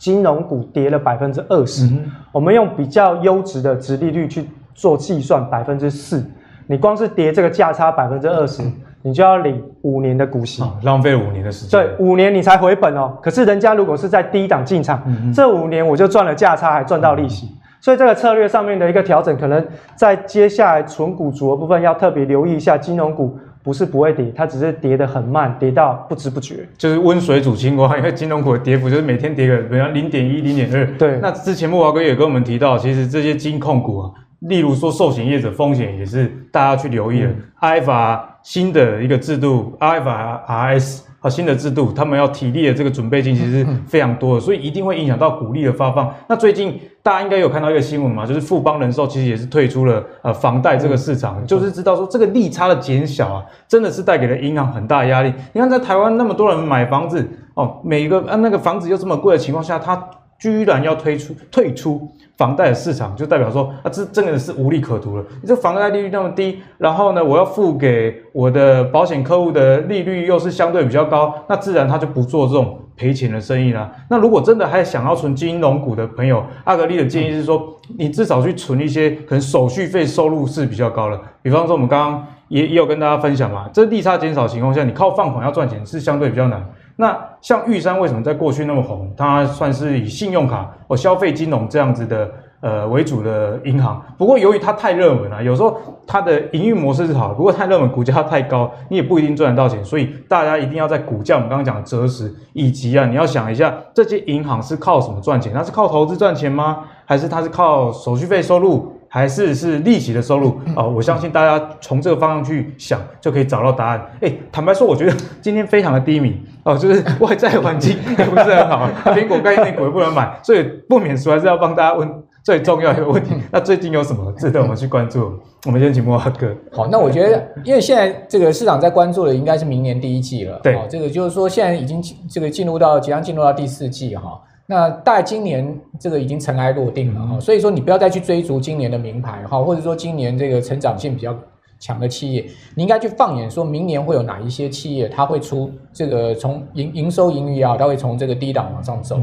[0.00, 1.86] 金融股跌了百分之二十，
[2.32, 6.24] 我们用比较优质的值利率去做计算，百分之四，
[6.66, 8.62] 你光是跌这个价差百分之二十，
[9.02, 11.78] 你就要领五年的股息，啊、浪费五年的时间。
[11.78, 13.14] 对，五年你才回本哦。
[13.22, 17.46] 可是人家如果是在低档进场，嗯、这五年我就赚了价差，还赚到利息。
[17.50, 19.62] 嗯、所以这个策略上面的一个调整，可能
[19.96, 23.38] 在接下来纯股族的部分要特别留意一下，金融股。
[23.70, 27.96] 不是不会跌，它只是跌得很慢，跌到不知不觉，就是温水煮青蛙。
[27.96, 30.84] 因为金融股的跌幅就是每天跌个，比方零点一、零点二。
[30.98, 34.10] 对，那之前木华哥也跟我们提到，其实这些金控股啊，
[34.40, 37.28] 例如说寿险业者风险也是大家去留意的。
[37.60, 41.02] IFR、嗯、新的一个制度，IFRS。
[41.22, 46.12] 好，新的制度，他们要体力的这个准备金其实是非常多的，所以一定会影响到股利的发放。
[46.28, 55.30] 那最近大家应该有看到一个新闻嘛，就是富邦人寿其实也是退出了呃房贷这个市场，就是知道说这个利差的减小啊，真的是带给了银行很大的压力。
[55.52, 60.02] 你看在台湾那么多人买房子哦，每一个啊那个房子又这么贵的情况下，他
[60.40, 62.10] 居然要推出退出。
[62.36, 65.24] 房贷的市场就代表说啊，这真的是无利可图了。
[65.42, 73.92] 你这房贷利率那么低，然后呢，我要付给我的保险客户的利率又是相对比较高，那自然他就不做这种赔钱的生意啦。
[74.08, 81.20] 那如果真的还想要存金融股的朋友，阿格力的建议是说，你至少去存一些可能手续费收入是比较高的。
[81.42, 86.66] 比方说，我们刚刚也也有跟大家分享嘛，这利差减少的情况下，你靠放款要赚钱是相对比较难。
[86.96, 89.12] 那像玉山为什么在过去那么红？
[89.16, 92.30] 它算是以信用卡或消费金融这样子的
[92.60, 94.02] 呃为主的银行。
[94.18, 99.82] 不过由于它太热门了，有时候它的营运模式是好的，不过太热门，股价太高，你也不一定赚得到钱。
[99.84, 105.52] 所以大家一定要在股价我们刚刚讲的择时，以及啊你要想一下，这些银行是靠什么赚钱？
[105.54, 106.84] 它是靠投资赚钱吗？
[107.06, 108.92] 还是它是靠手续费收入？
[109.12, 114.00] 还是是利息的收入啊、哦，我相信大家从这个方向去想，就可以找到答案。
[114.20, 122.08] 哎，坦白说，我觉得今天非常的低迷哦，就是外在环境也不是很好，苹果概念股也不能买，所以不免俗还是要帮大家问
[122.42, 123.34] 最重要的一个问题。
[123.50, 125.32] 那最近有什么值得我们去关注？
[125.66, 126.54] 我们先请莫阿哥。
[126.72, 130.58] 好，那我觉得，因为现在这个市场在关注的应该是明年第一季了。
[130.62, 134.40] 对，哦、这个就是说现在已经这个进入到即将进入到第四季哈。
[134.66, 141.34] 那大概今年这个已经尘埃落定了哈，嗯、所以说你不要再去追逐今年的名牌哈，或者说今年这个成长性比较
[141.80, 149.22] 强的企业，你应该去放眼说明年会有哪一些企业，它会出这个从营营收盈余也好，它会从这个低档往上走的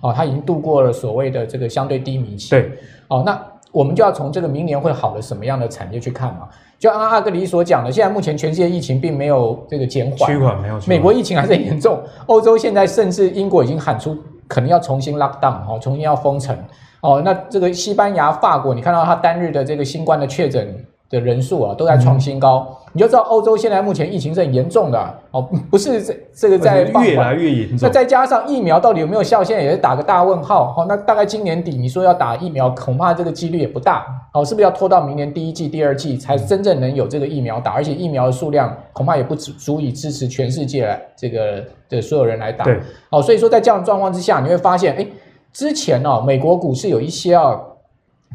[0.00, 2.50] 哦，嗯、它已经度过了所谓的这个相对低迷期。
[2.50, 2.72] 对，
[3.06, 3.40] 哦，那
[3.70, 6.48] 我们就要从这个明年会好的什么样的产业去看嘛？
[6.78, 14.16] 就按阿格里所讲的，现在目前全世界疫情并没有这个减缓，趋缓没有，美国疫情还是很严重，欧洲现在甚至英国已经喊出。
[14.48, 16.56] 可能要重新 lock down 哦，重新要封城
[17.02, 17.20] 哦。
[17.22, 20.74] 那这个西班牙、法国，你看到它单日的这个新冠的确诊
[21.10, 22.66] 的人数啊，都在创新高。
[22.68, 25.40] 嗯、你就知道欧洲现在目前疫情是很严重的哦，
[25.70, 27.78] 不是这这个在越来越严重。
[27.82, 30.74] 那再加上疫苗到底有没有效，现在也是打个大问号。
[30.76, 34.06] 哦，那大概今年底你说要打疫苗，恐怕这个几率也不大。
[34.34, 37.72] 哦，是不是要拖到明年第一季、第二季才真正能有这个疫苗打？
[37.72, 42.64] 而且疫苗的数量恐怕也不足足以支持全世界来这个的所有人来打。
[42.64, 42.78] 对，
[43.10, 45.06] 哦，所以说在这样的状况之下，你会发现，哎，
[45.52, 47.58] 之前哦，美国股市有一些啊。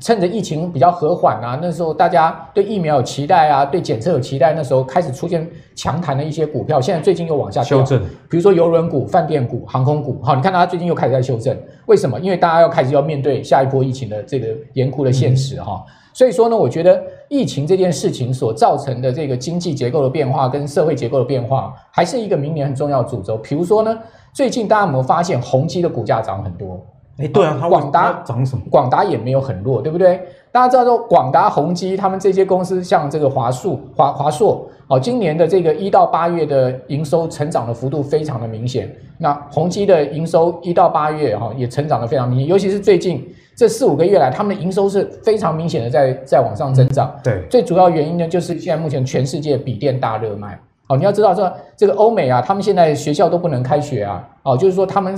[0.01, 8.01] 趁着疫情比较和缓啊，那时候大家对疫苗有期待啊，对检测有期待，那时候开始出现强弹的一些股票，现在最近又往下修正。
[8.27, 12.19] 比如说邮轮股、饭店股、航空股，好，你看它最近又开始在修正，为什么？
[12.19, 15.85] 因为大家要开始要面对下一波疫情的这个严酷的现实哈。
[15.85, 23.37] 嗯、所以说呢，我觉得疫情这件事情所造成的这个经济结构的变化跟社会结构的变化，还是一个明年很重要的主轴。
[23.37, 23.95] 比如说呢，
[24.33, 26.83] 最近大家有没有发现宏基的股价涨很多？
[27.17, 28.63] 哎，对啊，广达涨什么？
[28.71, 30.19] 广达也没有很弱，对不对？
[30.51, 38.91] 大家知道说，广达、宏基他们这些公司，像这个华硕、华华硕，哦，今年的这个一到八月的营收成长的幅度非常的明显。
[39.19, 43.23] 那宏基的营收一到八月哈也成长的非常明显，尤其是最近
[43.55, 47.15] 这四五个月来，他们的营收是非常明显的在在往上增长。
[47.23, 50.59] 对，最主要原因呢，就是现在目前全世界笔电大热卖。
[50.87, 55.15] 哦，你要知道这这个欧美啊，他们现在学校都不能开学啊，哦，就是说他们。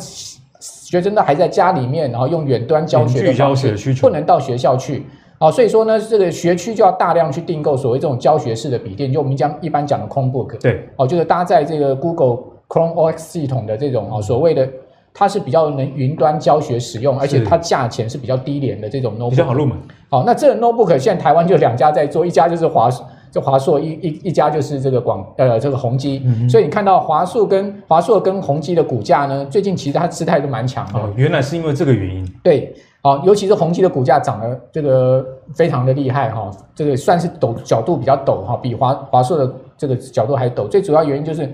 [0.95, 5.05] 学生都还在家里面，然后用远端教学的方式，不能到学校去。
[5.37, 10.57] 好，所以说呢，这个学区就要大量去订购所谓这种教学式的笔电，就我们讲一般讲的 Chromebook。
[10.61, 12.37] 对，哦，就是搭载这个 Google
[12.69, 14.65] Chrome OS 系统的这种哦，所谓的
[15.13, 19.77] 它是比较能云端教学使用，而且它价钱是比较低廉的这种 notebook，比较好入门。
[20.09, 22.89] 好，那这个 notebook 现在台湾就两家在做，一家就是华。
[23.35, 30.97] 就华硕一一一家就是这个广呃这个宏基，嗯、所以你看到华硕跟华硕跟宏基的股价呢，最近其实它姿态都蛮强的。
[30.97, 32.25] 哦，原来是因为这个原因。
[32.41, 40.65] 对，哦，尤其是宏基的股价涨得这个非常的厉害哈、哦，这个算是陡角度比较陡哈、哦，比华华硕的这个角度还陡。
[40.69, 41.53] 最主要原因就是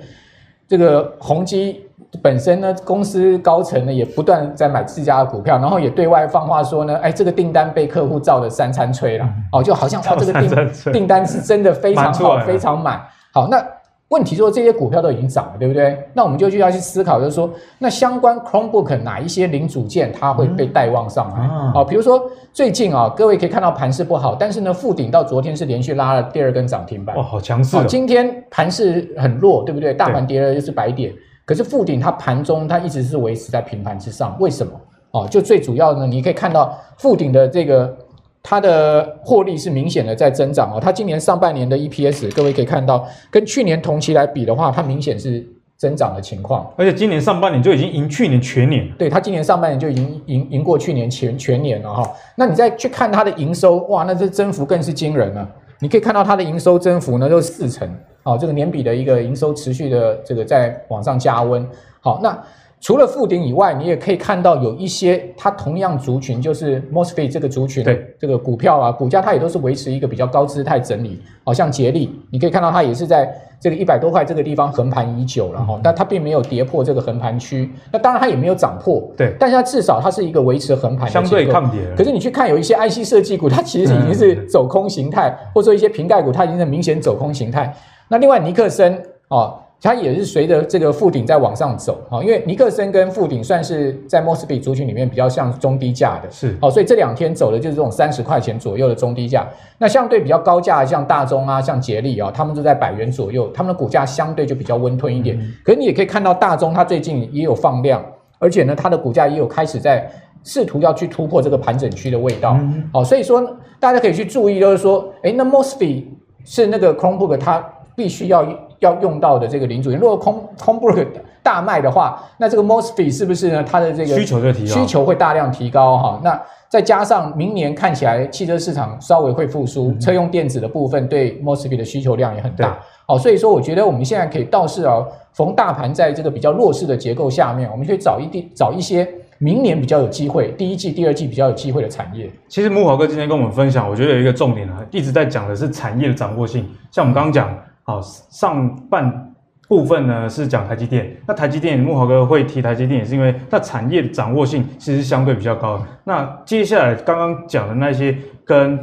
[0.68, 1.82] 这个宏碁。
[2.22, 13.02] 本身呢，公司高层呢也不断在买自家的股票，然后也对外放话说呢，哎，这个订单被客户造的三餐催了，哦，就好像他这个订订单是真的非常好，非常满。
[13.34, 13.66] 好，那
[14.10, 15.98] 问题说这些股票都已经涨了，对不对？
[16.14, 17.50] 那我们就就要去思考，就是说，
[17.80, 21.46] 那相关 Chromebook 哪一些零组件它会被带旺上来？
[21.46, 22.22] 啊、嗯，比如说
[22.52, 27.86] 最近啊，各位可以看到盘势不好，但是呢，富鼎到昨天是连续拉了第二根涨停板，哇，好强势、哦！
[27.88, 29.94] 今天盘势很弱，对不对？
[29.94, 31.14] 大盘跌了又是白点，
[31.46, 34.74] 可是富鼎它盘中它一直是维持在平盘之上，为什么？
[35.12, 37.98] 哦，就最主要呢，你可以看到富鼎的这个。
[38.44, 46.68] 它的获利是明显的在增长哦，它今年上半年的 EPS，各位可以看到，跟去年同期来比的话，它明显是增长的情况。
[46.76, 48.92] 而且今年上半年就已经赢去年全年。
[48.98, 52.12] 对，它今年上半年就已经赢赢过去年全全年了哈。
[52.36, 55.48] 那你再去看它的营收，哇，那这增幅更是惊人了。
[55.78, 57.88] 你可以看到它的营收增幅呢，都是四成，
[58.24, 61.68] 哦，这个年比的一个营收持续的这个在往上加温。
[62.00, 62.38] 好，那。
[62.84, 71.22] 除了富鼎以外，你也可以看到有一些它同样族群，就是 MOSFET 这个族群，对这个股票啊，股价它也都是维持一个比较高姿态整理。
[71.44, 77.70] 好像捷力，你可以看到它也是在这个一百多块这个地方横盘已久了哈，但它并没有跌破这个横盘区。
[77.92, 81.82] 那当然它也没有涨破，对，但是它至少它是一个维持横盘的相对抗跌。
[81.96, 87.72] 可是你去看有一些 IC 设计股，它其实已经是走空形态，或者说一些瓶盖股，它已经是明显走空形态。
[88.12, 89.56] 那另外尼克森啊。
[89.84, 99.48] 它也是随着这个富顶在往上走啊，因为尼克森跟富顶算是在 Mosfet 族群里面比较像中低价的，是哦，所以这两天走的就是这种三十块钱左右的中低价。
[99.80, 105.36] 那相对比较高价像大中啊、像捷力啊，他们都在百元左右，他们的股价相对就比较温吞一点。
[105.40, 108.06] 嗯、可是你也可以看到大中它最近也有放量，
[108.38, 110.08] 而且呢，它的股价也有开始在
[110.44, 112.56] 试图要去突破这个盘整区的味道。
[112.62, 113.42] 嗯、哦，所以说
[113.80, 116.04] 大家可以去注意，就是说，诶，那 Mosby
[116.46, 118.46] 是那个 Chromebook 它必须要。
[118.82, 121.06] 要用到的这个零组件，如果空 Chromebook
[121.44, 123.64] 大卖的话，那这个 MOSFET 是不是呢？
[123.64, 126.20] 它的这个需求就提高，需求会大量提高哈。
[126.24, 132.76] 那再加上明年看起来汽车市场稍微会复苏，嗯、车用电子的部分对 MOSFET 的需求量也很大。
[133.06, 134.98] 好，所以说我觉得我们现在可以倒是啊，
[135.34, 142.28] 逢大盘在这个比较弱势的结构下面，我们可以找一地找一些明年比较有机会，第一季、第二季比较有机会的产业。
[142.50, 147.56] 其实木华哥今天跟我们分享，我觉得有一个重点啊，一直在讲的是产业的掌握性，像我们刚刚讲。
[147.92, 149.34] 好，上半
[149.68, 151.14] 部分呢是讲台积电。
[151.28, 155.86] 那台积电，木华哥会提台积电，也是因为它产业的掌握性其实相对比较高。
[156.06, 158.80] 那接下来刚刚讲的那些跟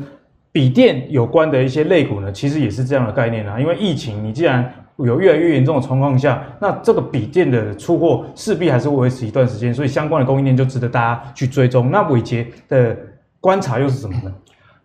[0.53, 3.59] 笔电有关的一些类股呢，其实也是这样的概念啊。
[3.59, 11.91] 因为疫情，你既然有越来越严重的状况下，那这个笔电的出货势必还是会维持一段时间，所以相关的供应链就值得大家去追踪。
[11.91, 12.95] 那伟杰的
[13.41, 14.35] 观察又是什么呢？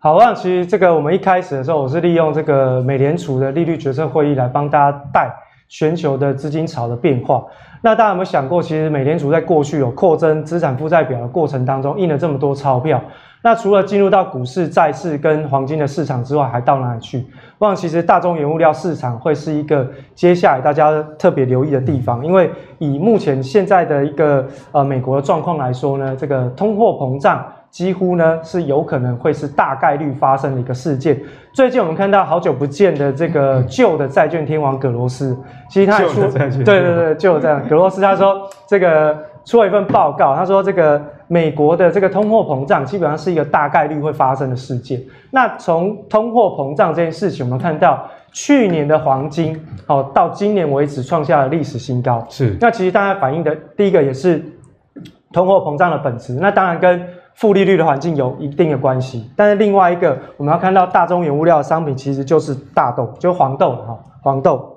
[0.04, 5.34] 好，那其实这个我们一开始的时候，我是利用这个美联储的利率决策会议来帮大家带
[5.66, 7.42] 全球的资金潮的变化。
[7.80, 13.02] 那大家有没有想过，其实美联储在过去有扩增资产负债表的过程当中，印了这么多钞票，
[13.40, 17.24] 那除了进入到股市、债市跟黄金的市场之外，还到哪里去？
[17.56, 27.42] 我想，其实大宗原物料市场会是一个接下来大家特别留意的地方，因为以目前现在的一个呃美国的状况来说呢，这个通货膨胀。
[27.74, 31.20] 几乎呢是有可能会是大概率发生的一个事件。
[31.52, 35.36] 最近我们看到好久不见的这个旧的债券天王葛罗斯，
[35.68, 37.60] 其实他也出对对对，就这样。
[37.68, 45.02] 葛罗斯他说这个出了一份报告，他说这个美国的这个通货膨胀基本上是一个大概率会发生的事件。
[45.32, 52.24] 那从通货膨胀这件事情，我们看到去年的黄金哦到今年为止创下了历史新高。
[52.30, 52.56] 是。
[52.60, 54.40] 那其实大家反映的第一个也是
[55.32, 56.34] 通货膨胀的本质。
[56.34, 57.04] 那当然跟
[57.34, 64.70] 负利率的环境有一定的关系，但是另外一个我们要看到大宗原物料的商品其实就是大豆，就是黄豆哈，黄豆。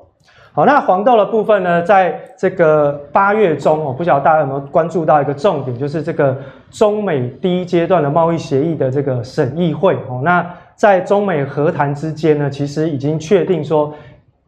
[0.54, 6.36] 好，那黄豆的部分呢，在这个八月中，我不晓得大家有没有关注到一个重点，就是这个
[6.72, 10.20] 中美第一阶段的贸易协议的这个审议会哦。
[10.24, 10.44] 那
[10.74, 13.94] 在中美和谈之间呢，其实已经确定说，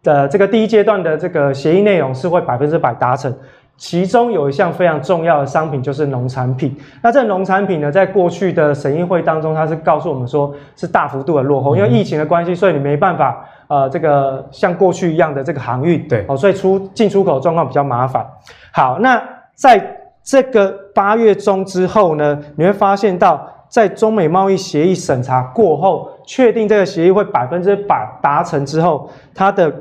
[0.03, 3.31] 呃，这个第一阶段的这个协议内容是会百分之百达成。
[3.79, 6.77] 其中有一项非常重要的商品就是农产品。
[7.01, 18.25] 那这农产品呢，在过去的审议会当中，它是告诉我们说是大幅度的落后，因为疫情的关系，所以你没办法呃，这个像过去一样的这个航运，对，哦，所以出进出口状况比较麻烦。
[18.73, 19.23] 好，那
[19.55, 19.81] 在
[20.21, 29.73] 这个八月中之后呢，你会发现到在中美贸易协议审查过后，确定这个协议会百分之百达成之后，它的。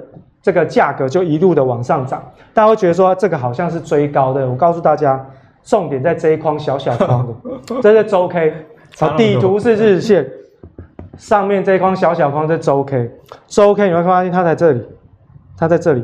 [0.48, 2.22] 这个价格就一路的往上涨，
[2.54, 4.48] 大家会觉得说这个好像是追高的。
[4.48, 5.22] 我告诉大家，
[5.62, 7.34] 重点在这一框小小框的，
[7.82, 8.54] 这是周 K，
[9.14, 10.26] 底图是日线，
[11.18, 13.10] 上面这一框小小框是周 K，
[13.46, 14.82] 周 K 你会发现它在这里，
[15.54, 16.02] 它在这里，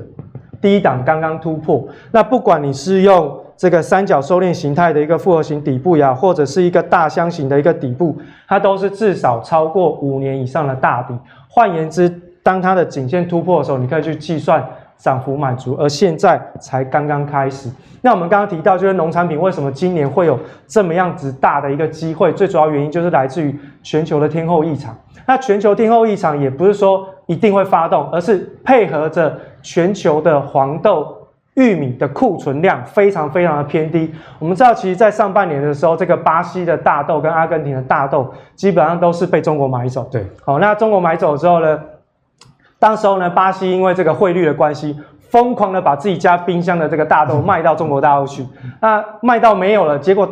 [0.61, 1.89] 低档刚刚突破。
[2.13, 8.15] 那不管你是用这个三角收敛形态的一个复合型底部呀，或者是一个大箱型的一个底部，
[8.47, 11.19] 它都是至少超过五年以上的大底。
[11.49, 12.11] 换言之，
[12.45, 14.65] 当它的颈线突破的时候，你可以去计算
[14.97, 17.69] 涨幅满足，而现在才刚刚开始。
[18.03, 22.31] 那我们刚刚提到，就是农产品为什么今年会有这么样子大的一个机会？
[22.35, 24.95] 最主要原因就是来自于全球的天候异常。
[25.27, 31.17] 那全球天候异常也不是说一定会发动，而是配合着全球的黄豆、
[31.55, 34.13] 玉米的库存量非常非常的偏低。
[34.39, 40.07] 我们知道，其实，在上半年的时候，这个巴西的大豆跟阿根廷的大豆基本上都是被中国买走。
[40.13, 41.81] 对，好，那中国买走之后呢，
[42.85, 44.95] 当时候呢，巴西因为这个汇率的关系，
[45.31, 48.47] 疯狂的把自己家冰箱的这个大豆卖到中国大陆去。
[48.79, 50.29] 那卖到没有了，结果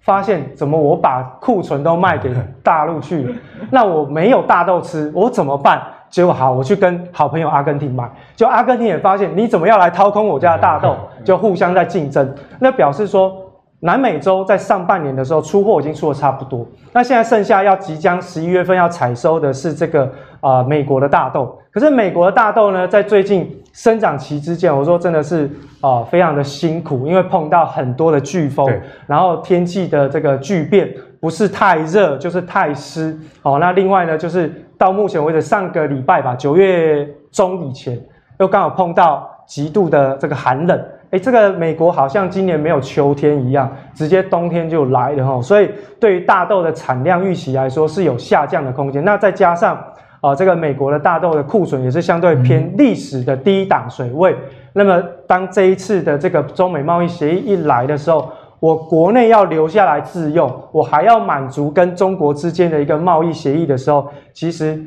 [0.00, 3.34] 发现怎么我把库存都卖给大陆去了？
[3.70, 5.82] 那我没有大豆吃，我怎么办？
[6.08, 12.34] 结果好，我去跟好朋友阿根廷买，就阿根廷也发现你怎么要来掏空我家的大豆，就互相在竞争。
[12.58, 13.36] 那表示说，
[13.80, 20.04] 南美洲在上半年的时候出货已经出的差不多，那现在剩下要即将十一月份要采收的是这个
[20.40, 21.58] 啊、呃、美国的大豆。
[21.70, 25.44] 可是美国的大豆呢，在最近生长期之间，我说真的是
[25.80, 28.68] 啊、呃、非常的辛苦，因为碰到很多的飓风，
[29.06, 33.16] 然后天气的这个巨变，不是太热就是太湿。
[33.42, 34.64] 哦，那另外呢就是。
[34.78, 38.00] 到目前为止，上个礼拜吧，九月中以前，
[38.38, 40.80] 又刚好碰到极度的这个寒冷，
[41.10, 49.02] 诶，这个美国好像今年没有秋天一样，直接冬天就来了哈，所以对于大豆的产量预期来说是有下降的空间。
[49.04, 49.82] 那再加上
[50.20, 54.36] 啊，这个美国的大豆的库存也是相对偏历史的低档水位。
[54.74, 58.30] 那么当这一次的这个中美贸易协议一来的时候，
[58.60, 64.78] 我国内要留下来自用，我还要满足跟中国之间的一个贸易协议的时候，其实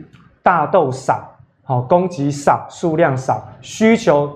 [0.44, 1.28] 大豆少，
[1.64, 4.30] 好，供给少，数量少，需求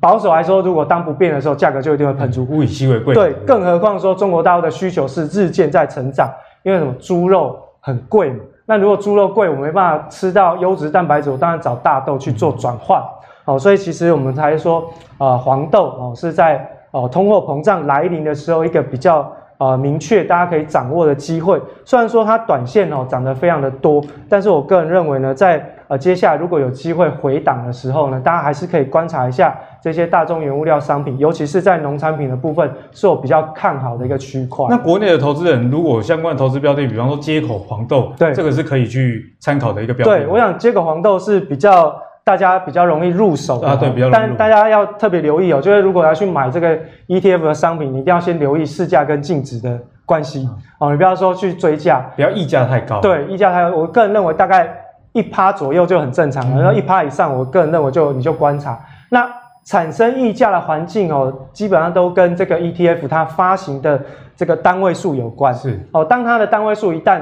[0.00, 3.14] 保守来说，如果当不变的时候，价格就一定会喷出，物以稀为贵。
[3.14, 6.30] 对，更何况说中国大陆的需求是日渐在成长，
[6.62, 6.92] 因为什么？
[7.00, 13.02] 猪肉很贵嘛，那如果猪肉贵，我没办法吃到优质蛋白质，我当然找大豆去做转换。
[13.44, 14.80] 好，所以其实我们才说，
[15.16, 16.68] 啊、呃，黄豆哦是在。
[16.90, 21.60] 哦，通货膨胀来临的时候，一个比较呃明确，大家可以掌握的机会。
[21.84, 34.66] 虽然说它短线哦涨得非常的多，但是我个人认为呢，在呃接下来如果有机会回档的时候呢，大家还是可以观察一下这些大宗原物料商品，尤其是在农产品的部分，是我比较看好的一个区块。
[34.70, 40.18] 那国内的投资人如果相关的投资标的，比方说街口黄豆，对，这个是可以去参考的一个标的。
[40.18, 41.94] 对，我想街口黄豆是比较。
[42.24, 44.12] 大家比较容易入手啊，对，比较容易。
[44.12, 50.46] 但大家要特别留意哦，就是如果要去买这个 ETF 的商品，你一定要先留意市价跟净值的关系
[50.78, 53.00] 哦，你不要说去追价，不要溢价太高。
[53.00, 54.68] 对，溢价太高，我个人认为大概
[55.12, 58.78] 一趴左右就很正常了，然后一趴以上，我个人认为就你就观察。
[59.10, 59.28] 那
[59.64, 64.00] 产生溢价的环境哦，基本上都跟这个 ETF 它发行的
[64.36, 65.54] 这个单位数有关。
[65.54, 65.78] 是。
[65.92, 67.20] 哦，当它的单位数一旦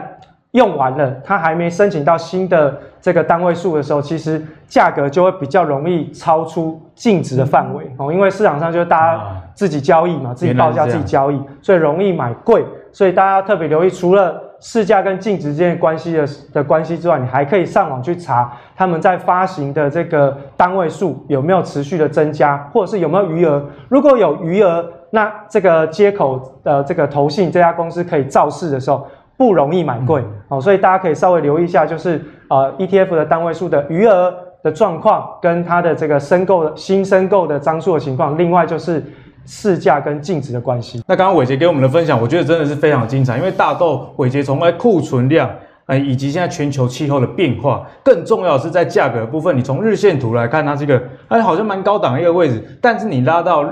[0.52, 9.20] 用完了，它还没申请到新的这个单位数的时候，其实价格就会比较容易超出净值的范围哦，因为市场上就是大家
[9.54, 29.06] 自己交易嘛，自己报价自己交易，所以容易买贵，所以大家特别留意，除了市价跟净值之间关系的的关系之外，你还可以上网去查他们在发行的这个单位数有没有持续的增加，或者是有没有余额，如果有余额，那这个接口的这个投信这家公司可以造势的时候。
[29.38, 39.04] 不容易买贵哦，所以大家可以稍微留意一下，就是呃 ETF 的单位数的余额的状况，跟它的这个申购的新申购的张数的情况，另外就是
[39.46, 41.02] 市价跟净值的关系。
[41.06, 45.50] 那刚刚伟杰给我们的分享，我觉得真的是非常精彩，因为大豆伟杰从来库存量，
[45.86, 53.64] 呃以及现在全球气候的变化，更重要的是在价格的部分，你从日线图来看，它这个哎好像蛮高档的一个位置，但是你拉到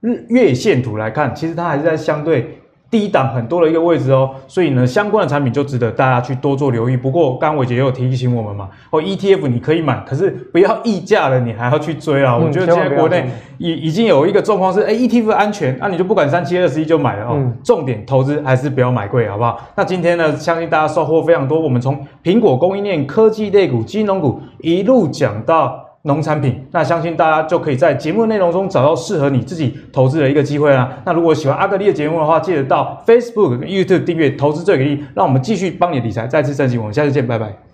[0.00, 2.58] 日月线图来看，其实它还是在相对。
[2.92, 6.94] 低档很多的一个位置哦，所以呢，相关的产品就值得大家去多做留意。
[6.94, 12.36] 不过，刚刚伟杰也有提醒我们嘛，哦，ETF 你可以买，可是不要溢价了，你还要去追啊。
[12.38, 17.30] 嗯、我觉得现在国内已已经有一个状况是，哎，ETF 安全，那、啊、你就不管三七二十一就买了哦。
[17.36, 19.58] 嗯、重点投资还是不要买贵，好不好？
[19.74, 21.58] 那今天呢，相信大家收获非常多。
[21.58, 25.91] 我们从苹果供应链、科技类股、金融股一路讲到。
[26.02, 30.90] 农产品，那相信大家就可以在节目内容中找到适合你自己投资的一个机会啦。
[31.06, 36.76] 那如果喜欢阿格力的节目的话，记得到 Facebook YouTube 订阅“投资最给力”，让我们继续帮你理财再次升级。
[36.76, 37.71] 我们下次见，拜拜。